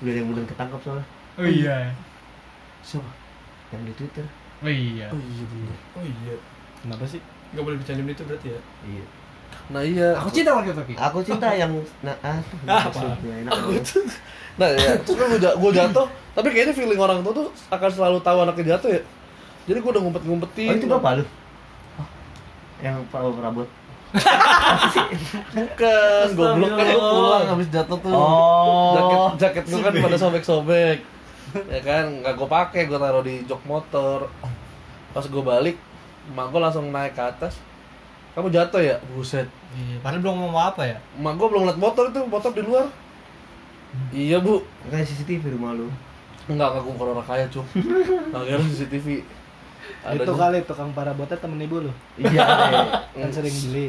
[0.00, 1.04] Udah yang bener ketangkap soalnya
[1.36, 1.92] Oh iya.
[2.80, 3.10] Siapa?
[3.76, 4.26] Yang di Twitter
[4.64, 5.06] Oh iya.
[5.12, 5.76] Oh iya bener.
[5.96, 6.34] Oh iya.
[6.80, 7.20] Kenapa sih?
[7.52, 8.60] Enggak boleh bercandain itu berarti ya.
[8.88, 9.04] Iya
[9.70, 10.08] Nah iya.
[10.18, 10.96] Aku cinta walkie-talkie.
[10.98, 11.70] Aku cinta yang
[12.02, 13.84] nah, ah, Ah, maksudnya enak Aku banget.
[13.86, 14.04] tuh.
[14.58, 18.38] Nah ya, terus kan gua jatuh, tapi kayaknya feeling orang tua tuh akan selalu tahu
[18.42, 19.02] anaknya jatuh ya.
[19.70, 20.68] Jadi gua udah ngumpet-ngumpetin.
[20.68, 21.24] Oh itu bapak lu?
[22.80, 23.68] Yang Pak Prabot
[25.54, 28.10] Bukan, goblok kan gua pulang habis jatuh tuh.
[28.10, 28.90] Oh.
[28.90, 30.98] Jaket jaket gua kan pada sobek-sobek.
[31.70, 34.26] ya kan, nggak gua pakai, gua taruh di jok motor.
[35.14, 35.78] Pas gua balik,
[36.26, 37.54] emak gua langsung naik ke atas.
[38.34, 38.96] Kamu jatuh ya?
[39.14, 39.46] Buset.
[39.74, 40.96] Iya, padahal belum ngomong apa ya.
[41.18, 42.86] Emak gua belum liat motor itu, motor di luar.
[44.14, 44.62] Iya, Bu.
[44.86, 45.90] Kayak CCTV rumah lu
[46.46, 47.66] Enggak, enggak gua orang kaya, Cuk.
[48.30, 49.06] Enggak kira CCTV.
[50.00, 50.40] Ada itu juga.
[50.40, 51.92] kali tukang parabotnya temen ibu lu.
[52.16, 52.46] Iya
[53.20, 53.86] Kan sering beli.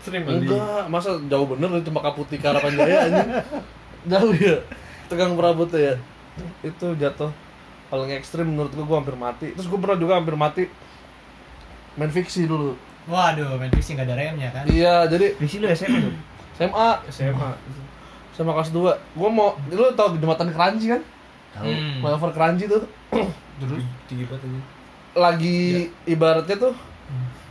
[0.00, 0.46] Sering beli.
[0.46, 3.30] Enggak, masa jauh bener itu Maka Putih ke Harapan Jaya anjing.
[4.08, 4.56] Jauh ya.
[5.10, 5.98] Tukang perabot ya.
[6.64, 7.30] Itu jatuh
[7.92, 9.46] paling ekstrim menurut gua gua hampir mati.
[9.52, 10.62] Terus gua pernah juga hampir mati
[11.98, 12.72] main fiksi dulu.
[13.04, 14.62] Waduh, main fishing nggak ada remnya kan?
[14.64, 16.14] Iya, jadi Visi lu SMA tuh?
[16.54, 17.50] SMA SMA.
[18.32, 18.80] sama kelas 2.
[19.12, 21.02] Gua mau lu tau jembatan Keranji kan?
[21.52, 22.00] Tahu Hmm.
[22.00, 22.82] Flyover Keranji tuh
[23.58, 24.60] Terus tinggi banget ini.
[25.12, 25.58] lagi
[26.04, 26.72] ibaratnya tuh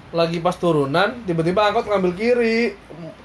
[0.10, 2.74] lagi pas turunan tiba-tiba angkot ngambil kiri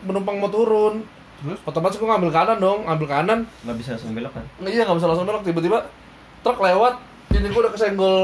[0.02, 1.00] penumpang mau turun
[1.38, 1.58] Terus?
[1.64, 4.44] otomatis gua ngambil kanan dong ngambil kanan Gak bisa langsung belok kan?
[4.60, 5.78] Iya nggak bisa langsung belok tiba-tiba
[6.42, 7.00] truk lewat
[7.32, 8.22] ini gua udah kesenggol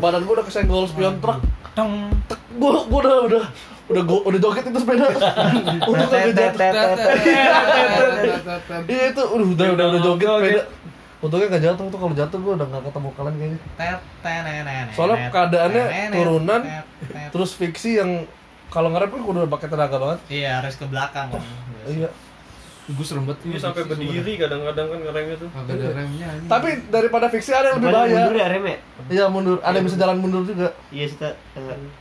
[0.00, 1.38] badan gua udah kesenggol spion truk.
[1.72, 2.12] Tong.
[2.28, 3.44] Tek, gua gua udah udah
[3.92, 5.06] udah gua udah joget itu sepeda.
[5.90, 7.08] Untuk kagak jatuh.
[8.92, 10.62] iya itu udah udah udah, udah joget sepeda.
[11.22, 13.58] Untungnya nggak jatuh tuh kalau jatuh gua udah nggak ketemu kalian kayaknya.
[14.96, 16.60] Soalnya keadaannya turunan,
[17.30, 18.10] terus fiksi yang
[18.72, 20.18] kalau ngerep kan udah pakai tenaga banget.
[20.32, 21.28] Iya, harus ke belakang.
[21.84, 22.08] iya
[22.84, 25.48] Gue serem banget Iya sampai berdiri kadang-kadang kan ngeremnya tuh.
[25.52, 26.50] Agak ada remnya anjing.
[26.50, 28.76] tapi daripada fiksi ada yang lebih Bukan mundur bahaya ya rem ya?
[29.08, 31.34] iya mundur ada yang bisa jalan mundur juga Iya sih tak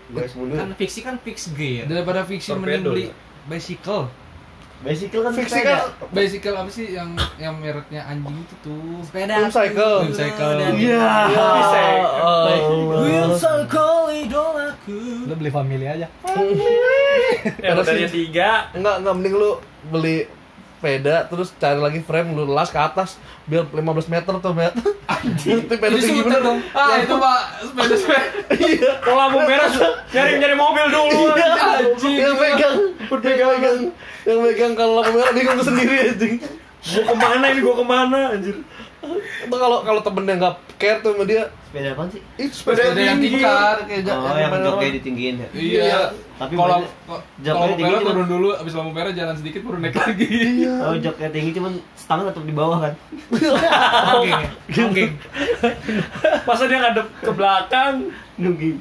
[0.08, 1.86] Gue mundur Kan fiksi kan fix gear.
[1.86, 3.14] Daripada fiksi mending beli ya?
[3.44, 4.10] bicycle.
[4.82, 5.78] Bicycle kan fiksi kan
[6.10, 9.06] Bicycle apa sih yang yang mereknya anjing itu tuh?
[9.06, 9.38] Sepeda.
[9.38, 9.98] Boom cycle.
[10.02, 10.58] Boom cycle.
[10.74, 11.06] Iya
[12.98, 15.30] Will cycle idolaku.
[15.30, 16.10] Lu beli family aja.
[17.60, 18.74] Ya modalnya tiga.
[18.74, 19.52] enggak enggak mending lu
[19.88, 20.18] beli
[20.82, 24.74] sepeda terus cari lagi frame lu las ke atas biar 15 meter tuh met
[25.06, 25.70] anjing.
[25.70, 26.58] Sepeda tinggi bener dong.
[26.74, 27.42] Ah itu pak.
[27.70, 28.30] Sepeda sepeda.
[28.58, 28.92] iya.
[29.06, 29.70] Kalau lampu merah
[30.10, 31.38] nyari nyari mobil dulu.
[31.38, 31.50] Iya,
[31.86, 32.18] anjing.
[32.18, 32.76] yang pegang.
[32.98, 33.80] Yang pegang.
[34.26, 36.34] Yang pegang kalau lampu merah bingung sendiri anjing.
[36.82, 37.60] Gua ke mana ini?
[37.62, 38.20] Gua ke mana?
[38.34, 38.58] Anjir.
[39.42, 42.22] Itu kalau kalau temennya nggak care tuh sama dia Sepeda apaan sih?
[42.36, 43.78] itu sepeda, Sepeda yang tinggi tikar.
[43.82, 45.48] kayak Oh yang main joknya ditinggiin ya?
[45.52, 46.02] Iya.
[46.36, 46.84] Tapi kalau
[47.42, 50.28] kalau tinggi cuman- turun dulu, abis lampu merah jalan sedikit baru naik lagi.
[50.60, 52.94] iya Oh joknya tinggi cuman stang tetap di bawah kan?
[54.14, 54.32] Oke,
[54.86, 55.04] oke.
[56.44, 57.94] Masa dia ngadep ke belakang?
[58.36, 58.78] Nungging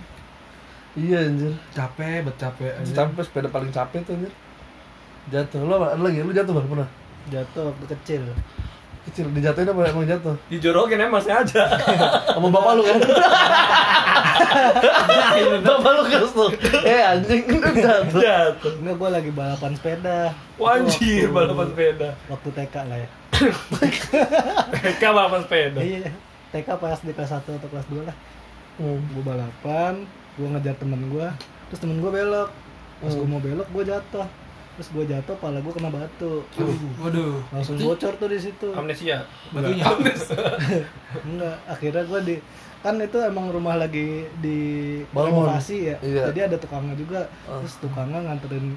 [0.93, 2.75] iya anjir capek, bet capek.
[2.75, 2.93] anjing.
[2.93, 4.33] sampai sepeda paling capek tuh anjir
[5.31, 5.62] Jatuh.
[5.64, 5.95] Apa?
[5.95, 6.18] Ada lagi?
[6.18, 6.66] Lu jatuh Bang?
[6.66, 6.89] pernah?
[7.31, 8.21] jatuh waktu kecil
[9.03, 10.37] Kecil dijatuhin apa emang jatuh?
[10.47, 11.65] Dijorokin emang sengaja.
[12.31, 12.99] Sama bapak lu kan?
[15.63, 16.51] bapak lu kes tuh.
[16.87, 18.21] Eh anjing jatuh.
[18.21, 18.73] Jatuh.
[18.77, 22.09] enggak gue lagi balapan sepeda Wajir Waktu- balapan sepeda.
[22.27, 23.09] waktu TK lah ya
[24.75, 25.81] Mereka balapan sepeda.
[25.81, 26.11] iya
[26.51, 28.17] TK pas di kelas 1 atau kelas 2 lah
[28.73, 28.97] Hmm.
[29.07, 31.29] gue balapan gue ngejar temen gue
[31.69, 32.49] terus temen gue belok
[32.99, 33.29] pas gue Hmm.
[33.29, 34.25] mau belok gue jatuh
[34.81, 36.41] terus gue jatuh pala gue kena batu.
[37.05, 37.37] Waduh.
[37.53, 38.72] langsung bocor tuh di situ.
[38.72, 39.28] Amnesia.
[39.53, 39.85] Batunya.
[41.20, 41.57] enggak.
[41.76, 42.37] akhirnya gue di
[42.81, 44.59] kan itu emang rumah lagi di
[45.12, 46.01] renovasi ya.
[46.01, 46.33] Iya.
[46.33, 47.28] jadi ada tukangnya juga.
[47.45, 47.61] Oh.
[47.61, 48.72] terus tukangnya nganterin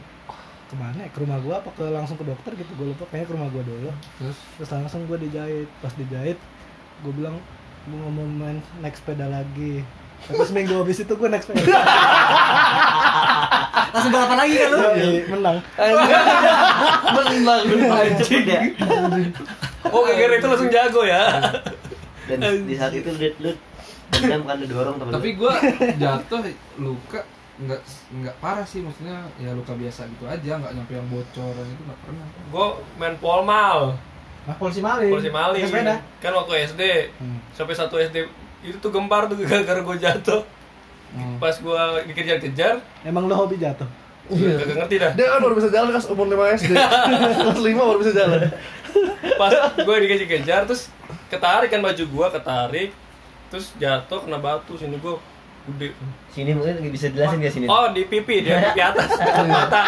[0.67, 1.09] ke mana ya?
[1.15, 2.71] ke rumah gue apa ke langsung ke dokter gitu.
[2.75, 3.89] Gue lupa kayaknya ke rumah gue dulu.
[4.19, 4.37] Terus?
[4.59, 5.71] Terus langsung gue dijahit.
[5.79, 6.35] Pas dijahit
[6.99, 7.39] gue bilang
[7.87, 9.87] gue mau main naik sepeda lagi.
[10.27, 11.63] Tapi seminggu habis itu gue naik sepeda
[13.93, 14.77] Langsung balapan lagi kan lu?
[14.81, 15.57] Yoi, menang
[17.13, 17.61] Menang.
[17.93, 18.61] Anjing ya.
[19.85, 21.21] Oh, gara-gara itu langsung jago ya.
[22.25, 23.51] Dan di saat itu lu lu
[24.11, 25.53] dendam kan lu dorong temen tapi gue
[25.95, 26.45] jatuh
[26.77, 27.25] luka
[27.55, 27.81] nggak
[28.13, 31.99] nggak parah sih maksudnya ya luka biasa gitu aja nggak nyampe yang bocoran itu nggak
[31.99, 33.97] pernah Gue main polmal.
[34.43, 36.81] nah polisi maling polisi maling sepeda kan waktu SD
[37.15, 37.41] Hmm.
[37.51, 38.27] sampai satu SD
[38.61, 40.41] itu tuh gempar tuh gara-gara gue jatuh
[41.13, 41.37] Hmm.
[41.37, 43.85] pas gue dikejar-kejar emang lo hobi jatuh
[44.25, 44.55] Iya.
[44.55, 46.71] gak ngerti dah Dia kan baru bisa jalan kelas umur 5 SD.
[47.43, 48.39] kelas 5 baru bisa jalan.
[49.35, 50.87] pas gue dikejar-kejar terus
[51.27, 52.89] ketarik kan baju gue ketarik
[53.47, 55.13] terus jatuh kena batu sini gue
[55.69, 55.87] gede
[56.29, 57.65] Sini mungkin bisa jelasin ya sini.
[57.65, 59.83] oh di pipi di pipi atas dekat mata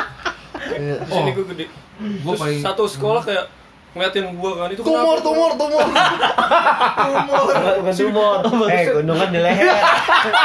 [0.67, 0.99] Iya.
[1.01, 1.33] Sini Oh.
[1.33, 1.65] gue gede
[2.21, 3.45] Gua Terus paling- satu sekolah kayak
[3.95, 5.23] ngeliatin gue kan itu Tumor, kenapa?
[5.23, 5.85] tumor, tumor.
[7.25, 7.93] Bukan, bukan
[8.43, 8.67] tumor.
[8.67, 9.75] Eh, gondongan di leher.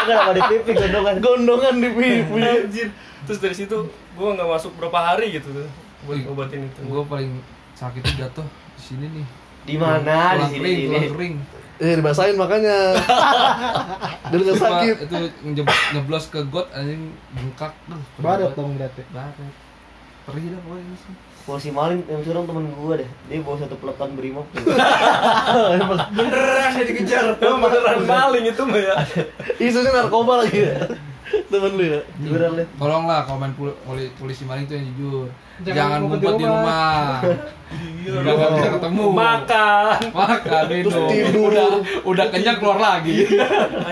[0.00, 1.14] Kenapa di pipi gondongan?
[1.18, 2.40] Gondongan di pipi.
[2.40, 2.88] Anjir.
[3.20, 5.68] terus dari situ gue nggak masuk berapa hari gitu tuh
[6.02, 6.24] buat Wih.
[6.24, 7.30] ngobatin itu gue paling
[7.74, 9.26] sakit tuh jatuh di sini nih
[9.62, 10.40] Di mana?
[10.40, 10.88] Di sini kering sini.
[10.88, 11.34] tulang kering
[11.78, 12.76] Eh dibasahin makanya.
[14.30, 14.94] Dia nggak sakit.
[15.02, 17.72] itu nge- nyeblos ke got anjing bengkak
[18.16, 18.52] badat banget.
[18.54, 19.36] dong berarti baret
[20.22, 21.14] perih dah pokoknya sih
[21.50, 23.08] Polisi maling yang curang temen gua deh.
[23.26, 24.46] Dia bawa satu peleton brimob.
[26.14, 27.24] Beneran dia dikejar.
[27.36, 28.94] Beneran maling itu mah ya
[29.58, 30.78] Isunya narkoba lagi ya.
[31.46, 32.00] Temen lu ya.
[32.20, 32.66] Curang deh.
[32.72, 35.26] Tolonglah kalau main pul- poli- polisi maling tuh yang jujur.
[35.60, 37.02] Jangan Jangan, ngumpet di di rumah.
[38.00, 39.04] Udah nggak bisa ketemu.
[39.10, 41.02] makan Makan minum.
[41.06, 41.50] tidur.
[41.50, 41.66] Udah
[42.02, 43.26] udah kenyang keluar lagi.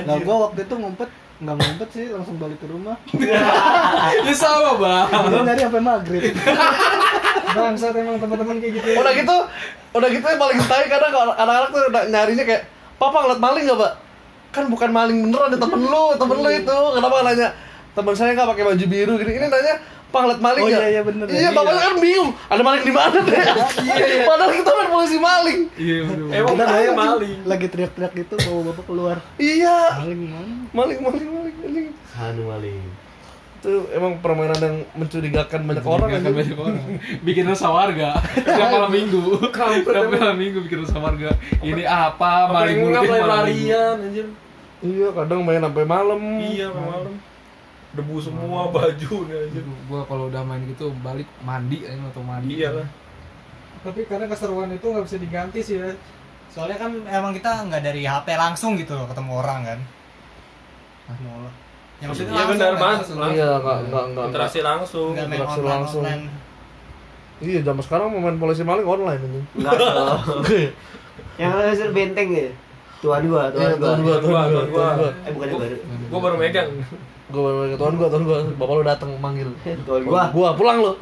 [0.07, 2.99] nah gue waktu itu ngumpet nggak ngumpet sih langsung balik ke rumah
[4.27, 5.07] ya sama bang.
[5.07, 6.35] gue nyari sampai maghrib
[7.57, 9.37] bangsat emang teman-teman kayak gitu Udah gitu,
[9.97, 12.63] udah gitu yang paling tai kalau anak-anak tuh udah nyarinya kayak,
[13.01, 13.93] "Papa ngeliat maling gak, Pak?"
[14.49, 16.79] Kan bukan maling beneran, ya temen lu, temen lu itu.
[16.97, 17.49] Kenapa nanya?
[17.93, 19.33] Temen saya nggak pakai baju biru gini.
[19.37, 19.75] Ini nanya,
[20.09, 21.27] "Pak ngeliat maling Oh, nggak?" iya, iya, bener.
[21.27, 22.31] Iya, bapaknya kan bingung.
[22.45, 23.39] Ada maling di mana deh?
[24.25, 25.61] Padahal kita main polisi maling.
[25.75, 26.27] Iya bener.
[26.35, 29.79] emang Udah maling lagi, maling lagi teriak-teriak gitu bawa bapak keluar Iya.
[29.99, 31.87] maling mana Maling, maling, maling, maling.
[32.13, 32.83] Hanu maling.
[33.59, 36.31] Itu emang permainan yang mencurigakan banyak orang Bikin aja.
[36.33, 36.85] banyak orang.
[37.21, 38.09] Bikin resah warga.
[38.47, 39.23] Tiap malam minggu.
[39.51, 41.35] Tiap malam minggu bikin resah warga.
[41.59, 42.47] Ini apa?
[42.47, 43.35] Maling Maling mulu tiap malam minggu.
[43.35, 44.27] larian anjir
[44.79, 46.21] Iya, kadang main sampai malam.
[46.39, 47.19] iya malam
[47.99, 52.55] debu semua baju nih anjir Gua kalau udah main gitu balik mandi aja atau mandi.
[52.57, 52.89] iya lah
[53.79, 55.91] tapi karena keseruan itu nggak bisa diganti sih ya
[56.49, 59.79] Soalnya kan emang kita nggak dari HP langsung gitu loh ketemu orang kan.
[61.19, 61.51] Mulu.
[61.99, 62.83] Ya maksudnya iya langsung benar kan?
[62.89, 63.17] langsung.
[63.21, 64.27] Iya, enggak enggak enggak.
[64.27, 66.03] interaksi langsung Nggak main Interaksi online langsung.
[66.03, 66.25] online.
[67.39, 69.41] Iya, zaman sekarang mau main polisi maling online ini.
[69.55, 70.19] Enggak dong.
[71.41, 72.49] Yang hasil benteng ya.
[72.99, 73.79] Tua dua, tua Iya, dua.
[73.79, 74.43] gua, gua, Tahun gua.
[74.43, 75.11] tahun gua.
[75.23, 75.77] Eh bukan yang baru.
[76.09, 76.69] gue baru megang
[77.29, 78.39] Gua baru ke tuan gua, tuan gua.
[78.57, 79.49] Bapak lu datang manggil.
[79.85, 80.23] Tua gua.
[80.33, 80.93] Gua pulang lu.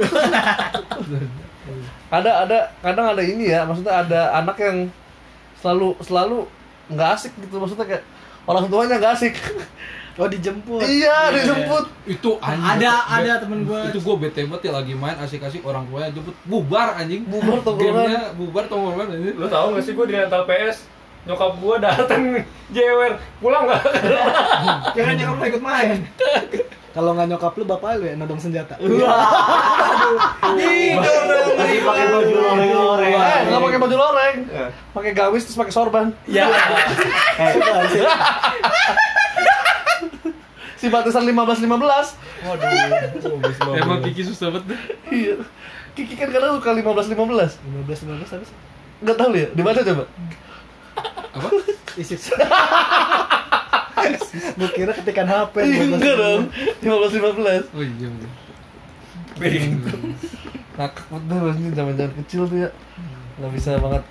[2.10, 4.90] ada ada kadang ada ini ya, maksudnya ada anak yang
[5.58, 6.38] selalu selalu
[6.86, 8.04] nggak asik gitu maksudnya kayak
[8.46, 9.34] orang tuanya nggak asik.
[10.16, 11.84] oh dijemput iya, dijemput.
[12.08, 12.80] Itu anjing.
[12.80, 13.80] Ada ada temen gue.
[13.92, 18.06] itu gue bete banget ya lagi main asik-asik orang tuanya jemput bubar anjing Bubar tongkrongan.
[18.08, 20.76] gamenya bubar tongkrongan anjing lu tahu gak sih gue di rental PS
[21.26, 22.22] nyokap gue datang
[22.70, 23.12] jewer
[23.42, 23.82] pulang nggak
[24.96, 25.98] jangan nyokap lo ikut main
[26.94, 28.78] kalau nggak nyokap lu bapak lu ya nodong senjata
[31.56, 33.12] Masih pakai baju loreng-loreng.
[33.12, 34.36] Eh, nggak pakai baju loreng.
[34.94, 36.06] Pakai gamis terus pakai sorban.
[36.24, 36.46] ya
[40.76, 42.16] Si batasan 15 15.
[43.76, 44.80] emang Kiki susah banget deh.
[45.10, 45.34] Iya.
[45.96, 47.60] Kiki kan kadang suka 15 15.
[47.88, 48.50] 15 15 habis
[49.04, 50.04] Enggak tahu ya, di mana coba?
[51.36, 51.48] Apa?
[52.00, 52.28] Isis.
[54.56, 56.42] Gue kira ketikan HP Iya, enggak dong.
[56.84, 57.72] 15 15.
[57.76, 58.32] oh iya bener.
[60.76, 62.70] ngakak betul ini zaman zaman kecil tuh ya.
[63.40, 64.02] Nggak bisa banget.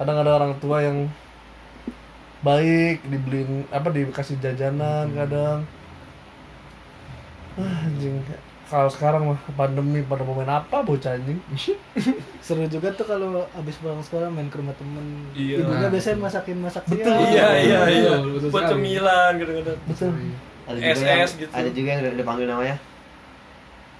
[0.00, 1.08] Kadang ada orang tua yang
[2.42, 5.62] baik dibeliin apa dikasih jajanan kadang.
[7.60, 8.16] Ah, anjing
[8.72, 11.36] kalau sekarang mah pandemi pada mau main apa bocah anjing?
[12.44, 15.28] Seru juga tuh kalau abis pulang sekolah main ke rumah temen.
[15.36, 15.60] Iya.
[15.60, 15.92] ibunya Nah.
[15.92, 17.04] biasanya masakin masak Betul.
[17.04, 20.10] siang iya iya iya Betul, betul buat cemilan kadang-kadang betul.
[20.62, 21.52] Ada juga yang SS gitu.
[21.52, 22.76] ada juga yang udah dipanggil namanya.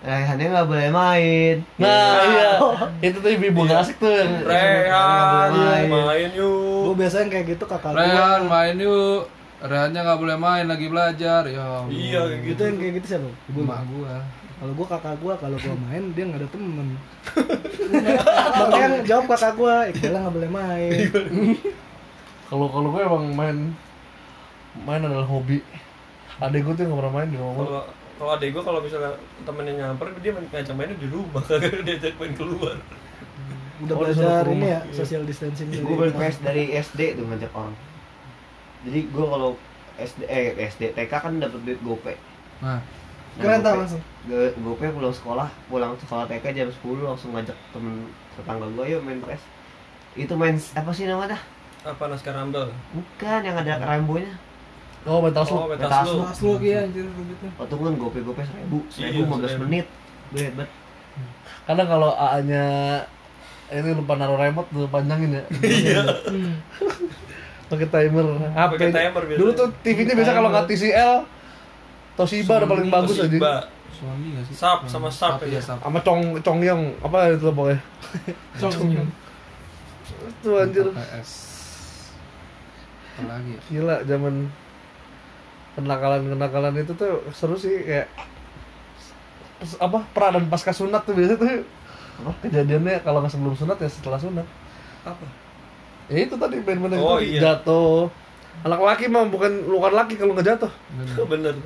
[0.03, 1.57] Rehannya nggak boleh main.
[1.77, 2.51] Nah iya.
[3.07, 4.11] itu tuh ibu-ibu nggak asik tuh.
[4.43, 5.87] Rehan Main.
[5.87, 9.23] main gue yuk biasanya kayak gitu kakak Rehan gue main yuk
[9.63, 12.61] Rehannya nggak boleh main lagi belajar ya iya kayak gitu.
[12.65, 13.29] Yang kayak gitu siapa?
[13.47, 14.17] Ibu emak gua.
[14.59, 16.89] Kalau gue kakak gue kalau gue main dia nggak ada temen.
[18.53, 20.91] Makanya yang jawab kakak gue Iqbal nggak boleh main.
[22.53, 23.57] Kalau kalau gue emang main
[24.79, 25.65] main adalah hobi.
[26.37, 27.57] Adek gue tuh nggak pernah main di rumah.
[27.59, 27.83] Kalau
[28.13, 31.43] kalau adek gue kalau misalnya temennya nyamper dia main ngajak mainnya di rumah.
[31.49, 32.77] Kagak diajak main keluar.
[33.81, 34.69] Udah Oh, belajar ini rumah.
[34.69, 36.23] ya social distancing gue dari main rumah.
[36.23, 37.75] PS dari SD tuh ngajak orang
[38.83, 39.51] jadi gue kalau
[39.95, 42.15] SD eh SD TK kan dapet duit gope
[42.59, 42.81] nah
[43.33, 47.33] Nah, keren tau gope- langsung Gue gope pulang sekolah, pulang sekolah TK jam 10 langsung
[47.33, 49.41] ngajak temen tetangga gue yuk main PS.
[50.15, 51.41] Itu main apa sih namanya?
[51.81, 54.37] apa naskah rambel Bukan yang ada rambonya.
[55.03, 56.21] oh main tas oh lu metas Metas lu.
[56.21, 59.63] Mas lu iya anjir duitnya Waktu kan gope gope seribu, seribu Iya, 15 seribu.
[59.65, 59.87] menit.
[60.29, 60.69] Gue hebat.
[61.63, 62.65] kadang kalau AA nya
[63.73, 66.03] ini lupa naruh remote tuh panjangin ya iya
[67.73, 68.27] pakai timer.
[68.53, 69.41] HP Pakai timer biasanya.
[69.41, 71.13] dulu tuh TV-nya biasa kalau nggak TCL
[72.13, 73.25] Toshiba udah paling bagus aja.
[73.25, 73.55] Toshiba.
[73.93, 74.55] suami nggak sih?
[74.57, 75.61] Sap, sama Sap iya ya.
[75.63, 77.81] sap sama Cong Congyong apa itu pokoknya.
[78.61, 79.09] Cong.
[80.29, 80.87] itu anjir.
[83.23, 83.61] Lagi ya?
[83.71, 84.35] Gila zaman
[85.73, 88.09] kenakalan kenakalan itu tuh seru sih kayak
[89.79, 91.65] apa pra dan pasca sunat tuh biasa tuh.
[92.27, 92.31] Apa?
[92.45, 94.45] Kejadiannya kalau nggak sebelum sunat ya setelah sunat.
[95.09, 95.25] Apa
[96.13, 97.57] ya itu tadi main-main Oh, itu iya.
[97.57, 98.13] jatuh.
[98.63, 100.71] Anak laki mah bukan luar laki kalau nggak jatuh.
[101.25, 101.57] Bener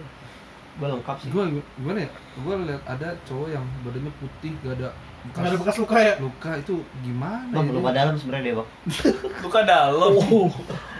[0.77, 1.29] Gue lengkap sih.
[1.33, 1.43] gue
[1.81, 2.11] gimana ya?
[2.37, 4.89] Gue lihat ada cowok yang badannya putih gak ada
[5.27, 6.14] bekas, nggak ada bekas luka ya?
[6.22, 7.72] luka itu gimana Bang, ya?
[7.74, 8.68] luka dalam sebenarnya dia, Bang.
[9.45, 10.12] luka dalam.
[10.20, 10.49] Oh.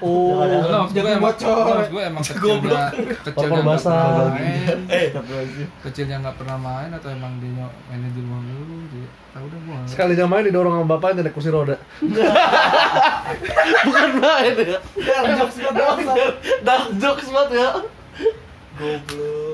[0.03, 1.77] Gue Jadi emang, bocor.
[1.93, 2.83] gue emang kecilnya
[3.22, 4.01] kecilnya nggak basah.
[4.01, 4.79] pernah main.
[4.89, 5.07] Eh
[5.85, 9.74] kecilnya nggak pernah main atau emang dia mainnya di rumah dulu dia tahu dah gue
[9.77, 11.77] nggak sekali main didorong sama bapaknya naik kursi roda.
[13.85, 14.79] Bukan main ya.
[15.37, 16.16] Jokes banget Sal.
[16.64, 17.70] dark jokes banget ya.
[18.77, 19.45] Goblok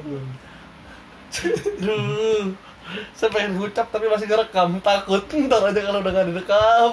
[3.17, 4.81] saya pengen ngucap tapi masih ngerekam.
[4.83, 5.23] Takut.
[5.29, 6.91] Ntar aja kalau udah gak direkam.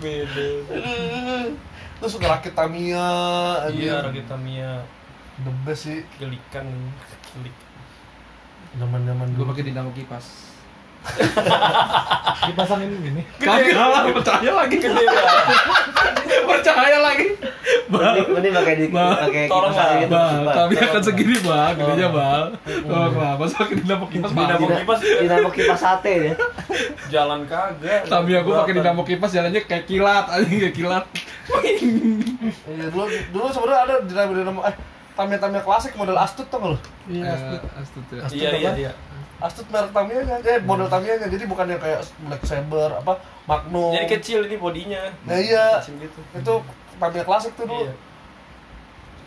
[0.00, 0.46] Beda.
[2.00, 3.08] Terus ngerakit Tamiya.
[3.72, 4.84] Iya rakit Tamiya.
[5.42, 6.00] The best sih.
[6.20, 6.68] Gelikan
[7.36, 7.56] gelik
[8.72, 9.52] zaman zaman gue dulu.
[9.52, 10.51] pakai dinamo kipas
[12.46, 14.76] dipasangin gini kagak lah percaya lagi.
[14.78, 15.04] Gede
[16.42, 17.26] percaya lagi.
[18.32, 20.08] Mending pakai di pakai tolong kipas lah, angin
[20.48, 21.72] kami akan segini bang.
[21.74, 22.46] Gedenya bang.
[22.86, 24.98] Oh kenapa sih pakai dinamo kipas Dinamo Dina- kipas.
[25.02, 26.34] Dinamo kipas sate ya.
[27.10, 28.02] jalan kagak.
[28.06, 31.04] Tapi aku pakai dinamo kipas jalannya kayak kilat aja kayak kilat.
[31.52, 34.76] Iya, dulu dulu sebenarnya ada dinamo dinamo eh
[35.12, 38.04] Tamiya klasik model Astut tau nggak lo iya Eh, astut.
[38.16, 38.92] Astut iya iya iya
[39.42, 43.18] Astut merek Tamiya nya eh model Tamiya nya jadi bukan yang kayak Black Saber apa
[43.42, 43.90] Magnum.
[43.90, 45.02] Jadi kecil ini bodinya.
[45.26, 45.82] Nah, iya.
[45.82, 46.20] Kecil gitu.
[46.30, 46.54] Itu
[47.02, 47.90] Tamiya klasik tuh dulu.
[47.90, 47.94] Iya.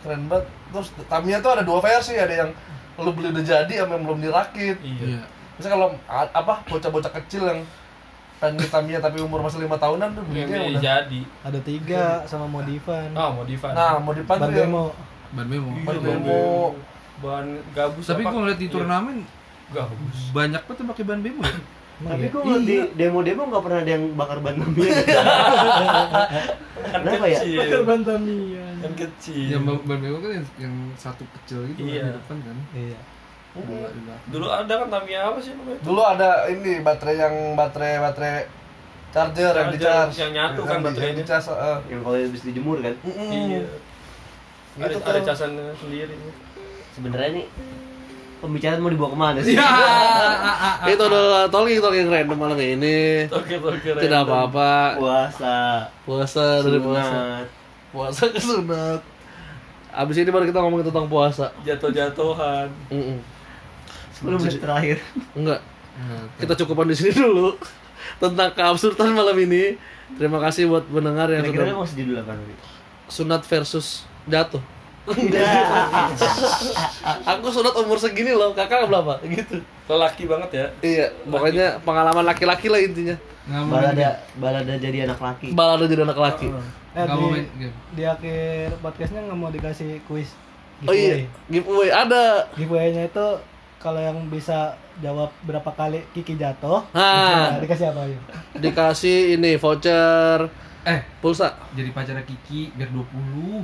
[0.00, 0.46] Keren banget.
[0.72, 2.16] Terus Tamiya tuh ada dua versi.
[2.16, 2.50] Ada yang
[2.96, 4.80] lu beli udah jadi sama yang belum dirakit.
[4.80, 5.20] Iya.
[5.20, 5.22] Iya.
[5.60, 5.88] Misalnya kalau
[6.32, 7.60] apa bocah-bocah kecil yang
[8.40, 10.80] pengen beli Tamiya tapi umur masih lima tahunan tuh belinya ini udah.
[10.80, 11.20] jadi.
[11.44, 13.12] Ada tiga sama modifan.
[13.12, 13.72] Oh modifan.
[13.76, 14.96] Nah ban tuh yang demo
[15.36, 15.70] ban memo.
[15.76, 16.44] Iya, ban ban demo.
[17.16, 19.16] bahan gabus tapi gue ngeliat di Iya, turnamen
[19.68, 21.56] gabus banyak banget yang pakai ban bemo ya
[21.96, 22.30] Tapi iya?
[22.30, 24.92] kok di demo-demo nggak pernah ada yang bakar ban Tamiya.
[26.86, 27.40] kan Kenapa ya?
[27.40, 28.66] Bakar ban Tamiya.
[28.76, 32.02] kan kecil yang ban bemo kan yang, yang satu kecil gitu kan Iya.
[32.02, 32.98] di depan kan iya
[33.56, 34.20] belakang.
[34.28, 38.34] dulu ada kan Tamiya apa sih namanya dulu ada ini baterai yang baterai baterai
[39.08, 41.08] charger, yang di Charger, charge yang nyatu kan baterainya.
[41.08, 41.78] yang di charge, eh.
[41.88, 42.94] yang kalau habis dijemur kan.
[43.00, 43.30] Mm-mm.
[43.32, 43.64] iya
[44.76, 45.24] ada Gitu ada tuh.
[45.24, 46.12] casannya sendiri
[46.92, 47.46] Sebenarnya nih
[48.46, 49.52] pembicaraan mau dibawa ke mana sih?
[49.52, 49.68] Iya.
[50.92, 55.56] itu udah talking talking random malam ini oke oke tidak apa-apa Puasa,
[56.02, 57.46] puasa dari puasa sunat.
[57.90, 59.00] puasa ke sunat
[59.92, 63.18] abis ini baru kita ngomongin tentang puasa jatuh-jatuhan Mm-mm.
[64.14, 64.96] 10 menit terakhir.
[65.32, 65.60] enggak
[66.36, 67.56] kita cukupan di sini dulu
[68.22, 69.74] tentang keabsurdan malam ini
[70.14, 72.54] terima kasih buat pendengar yang Kira-kira sudah mau sejudul apa nanti?
[73.08, 73.86] sunat versus
[74.24, 74.60] jatuh
[77.26, 79.22] Aku sunat umur segini loh, kakak berapa?
[79.22, 79.62] Gitu.
[79.86, 80.66] Lelaki banget ya.
[80.80, 83.16] Iya, pokoknya pengalaman laki-laki lah intinya.
[83.46, 86.50] nggak balada balada jadi anak laki Balada jadi anak laki.
[86.50, 86.58] Eh,
[86.98, 90.34] nggak mau di, main game di akhir podcastnya nggak mau dikasih kuis
[90.82, 92.50] Oh iya, giveaway ada.
[92.52, 93.26] giveaway-nya itu
[93.78, 97.54] kalau yang bisa jawab berapa kali Kiki jatuh Nah.
[97.54, 98.22] nah, dikasih apa yuk
[98.58, 100.50] Dikasih ini voucher
[100.82, 101.54] eh pulsa.
[101.70, 103.62] jadi pacarnya Kiki biar 20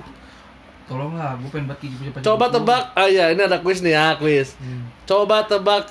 [0.93, 2.55] tolonglah gue pengen banget Kiki punya pacar Coba 20.
[2.55, 2.82] tebak.
[2.93, 4.49] Ah iya, ini ada kuis nih ya, kuis.
[5.03, 5.88] Coba tebak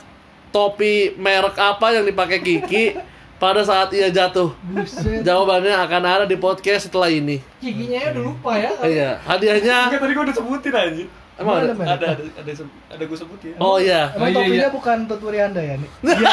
[0.49, 2.93] topi merek apa yang dipakai Kiki
[3.36, 4.54] pada saat ia jatuh.
[4.64, 7.41] buset Jawabannya akan ada di podcast setelah ini.
[7.58, 8.70] Giginya ya udah lupa ya.
[8.80, 11.08] Iya, hadiahnya Enggak tadi gua udah sebutin anjir.
[11.34, 11.74] emang ada.
[11.74, 13.58] Ada ada ada, se- ada gua sebutin.
[13.58, 14.70] Oh iya, emang Oh, iya, topinya iya.
[14.70, 16.32] bukan tuturi anda ya nih ya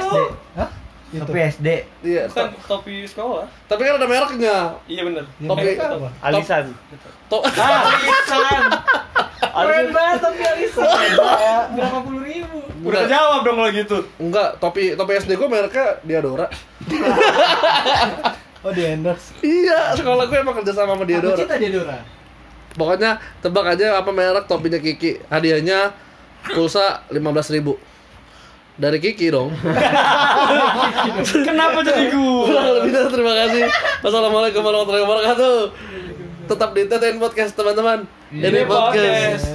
[0.00, 0.16] SD
[0.56, 0.68] Hah?
[1.10, 1.26] Gitu.
[1.26, 1.68] tapi SD
[2.06, 2.30] iya.
[2.30, 3.42] Bukan topi sekolah.
[3.66, 4.78] Tapi kan ada mereknya.
[4.86, 5.26] Iya bener.
[5.42, 6.08] Ya, Topi- mereka apa?
[6.22, 6.64] alisan
[7.26, 8.62] To- alisan
[9.50, 10.82] Keren banget tapi Alisa.
[11.74, 12.62] Berapa puluh ribu.
[12.86, 13.98] Udah jawab dong kalau gitu.
[14.22, 16.46] Enggak, topi topi SD gue mereknya Diadora.
[18.64, 21.36] oh di endorse Iya, sekolah gue emang kerja sama sama Aku Diadora.
[21.36, 21.98] cinta dia Dora.
[22.70, 25.18] Pokoknya tebak aja apa merek topinya Kiki.
[25.26, 25.90] Hadiahnya
[26.54, 27.74] pulsa 15.000 ribu
[28.80, 29.52] dari Kiki dong.
[31.46, 32.48] Kenapa jadi gua?
[32.48, 33.62] Kurang lebihnya terima kasih.
[34.00, 35.56] Wassalamualaikum warahmatullahi wabarakatuh.
[36.48, 38.08] Tetap di TTN Podcast teman-teman.
[38.32, 39.44] Ini podcast.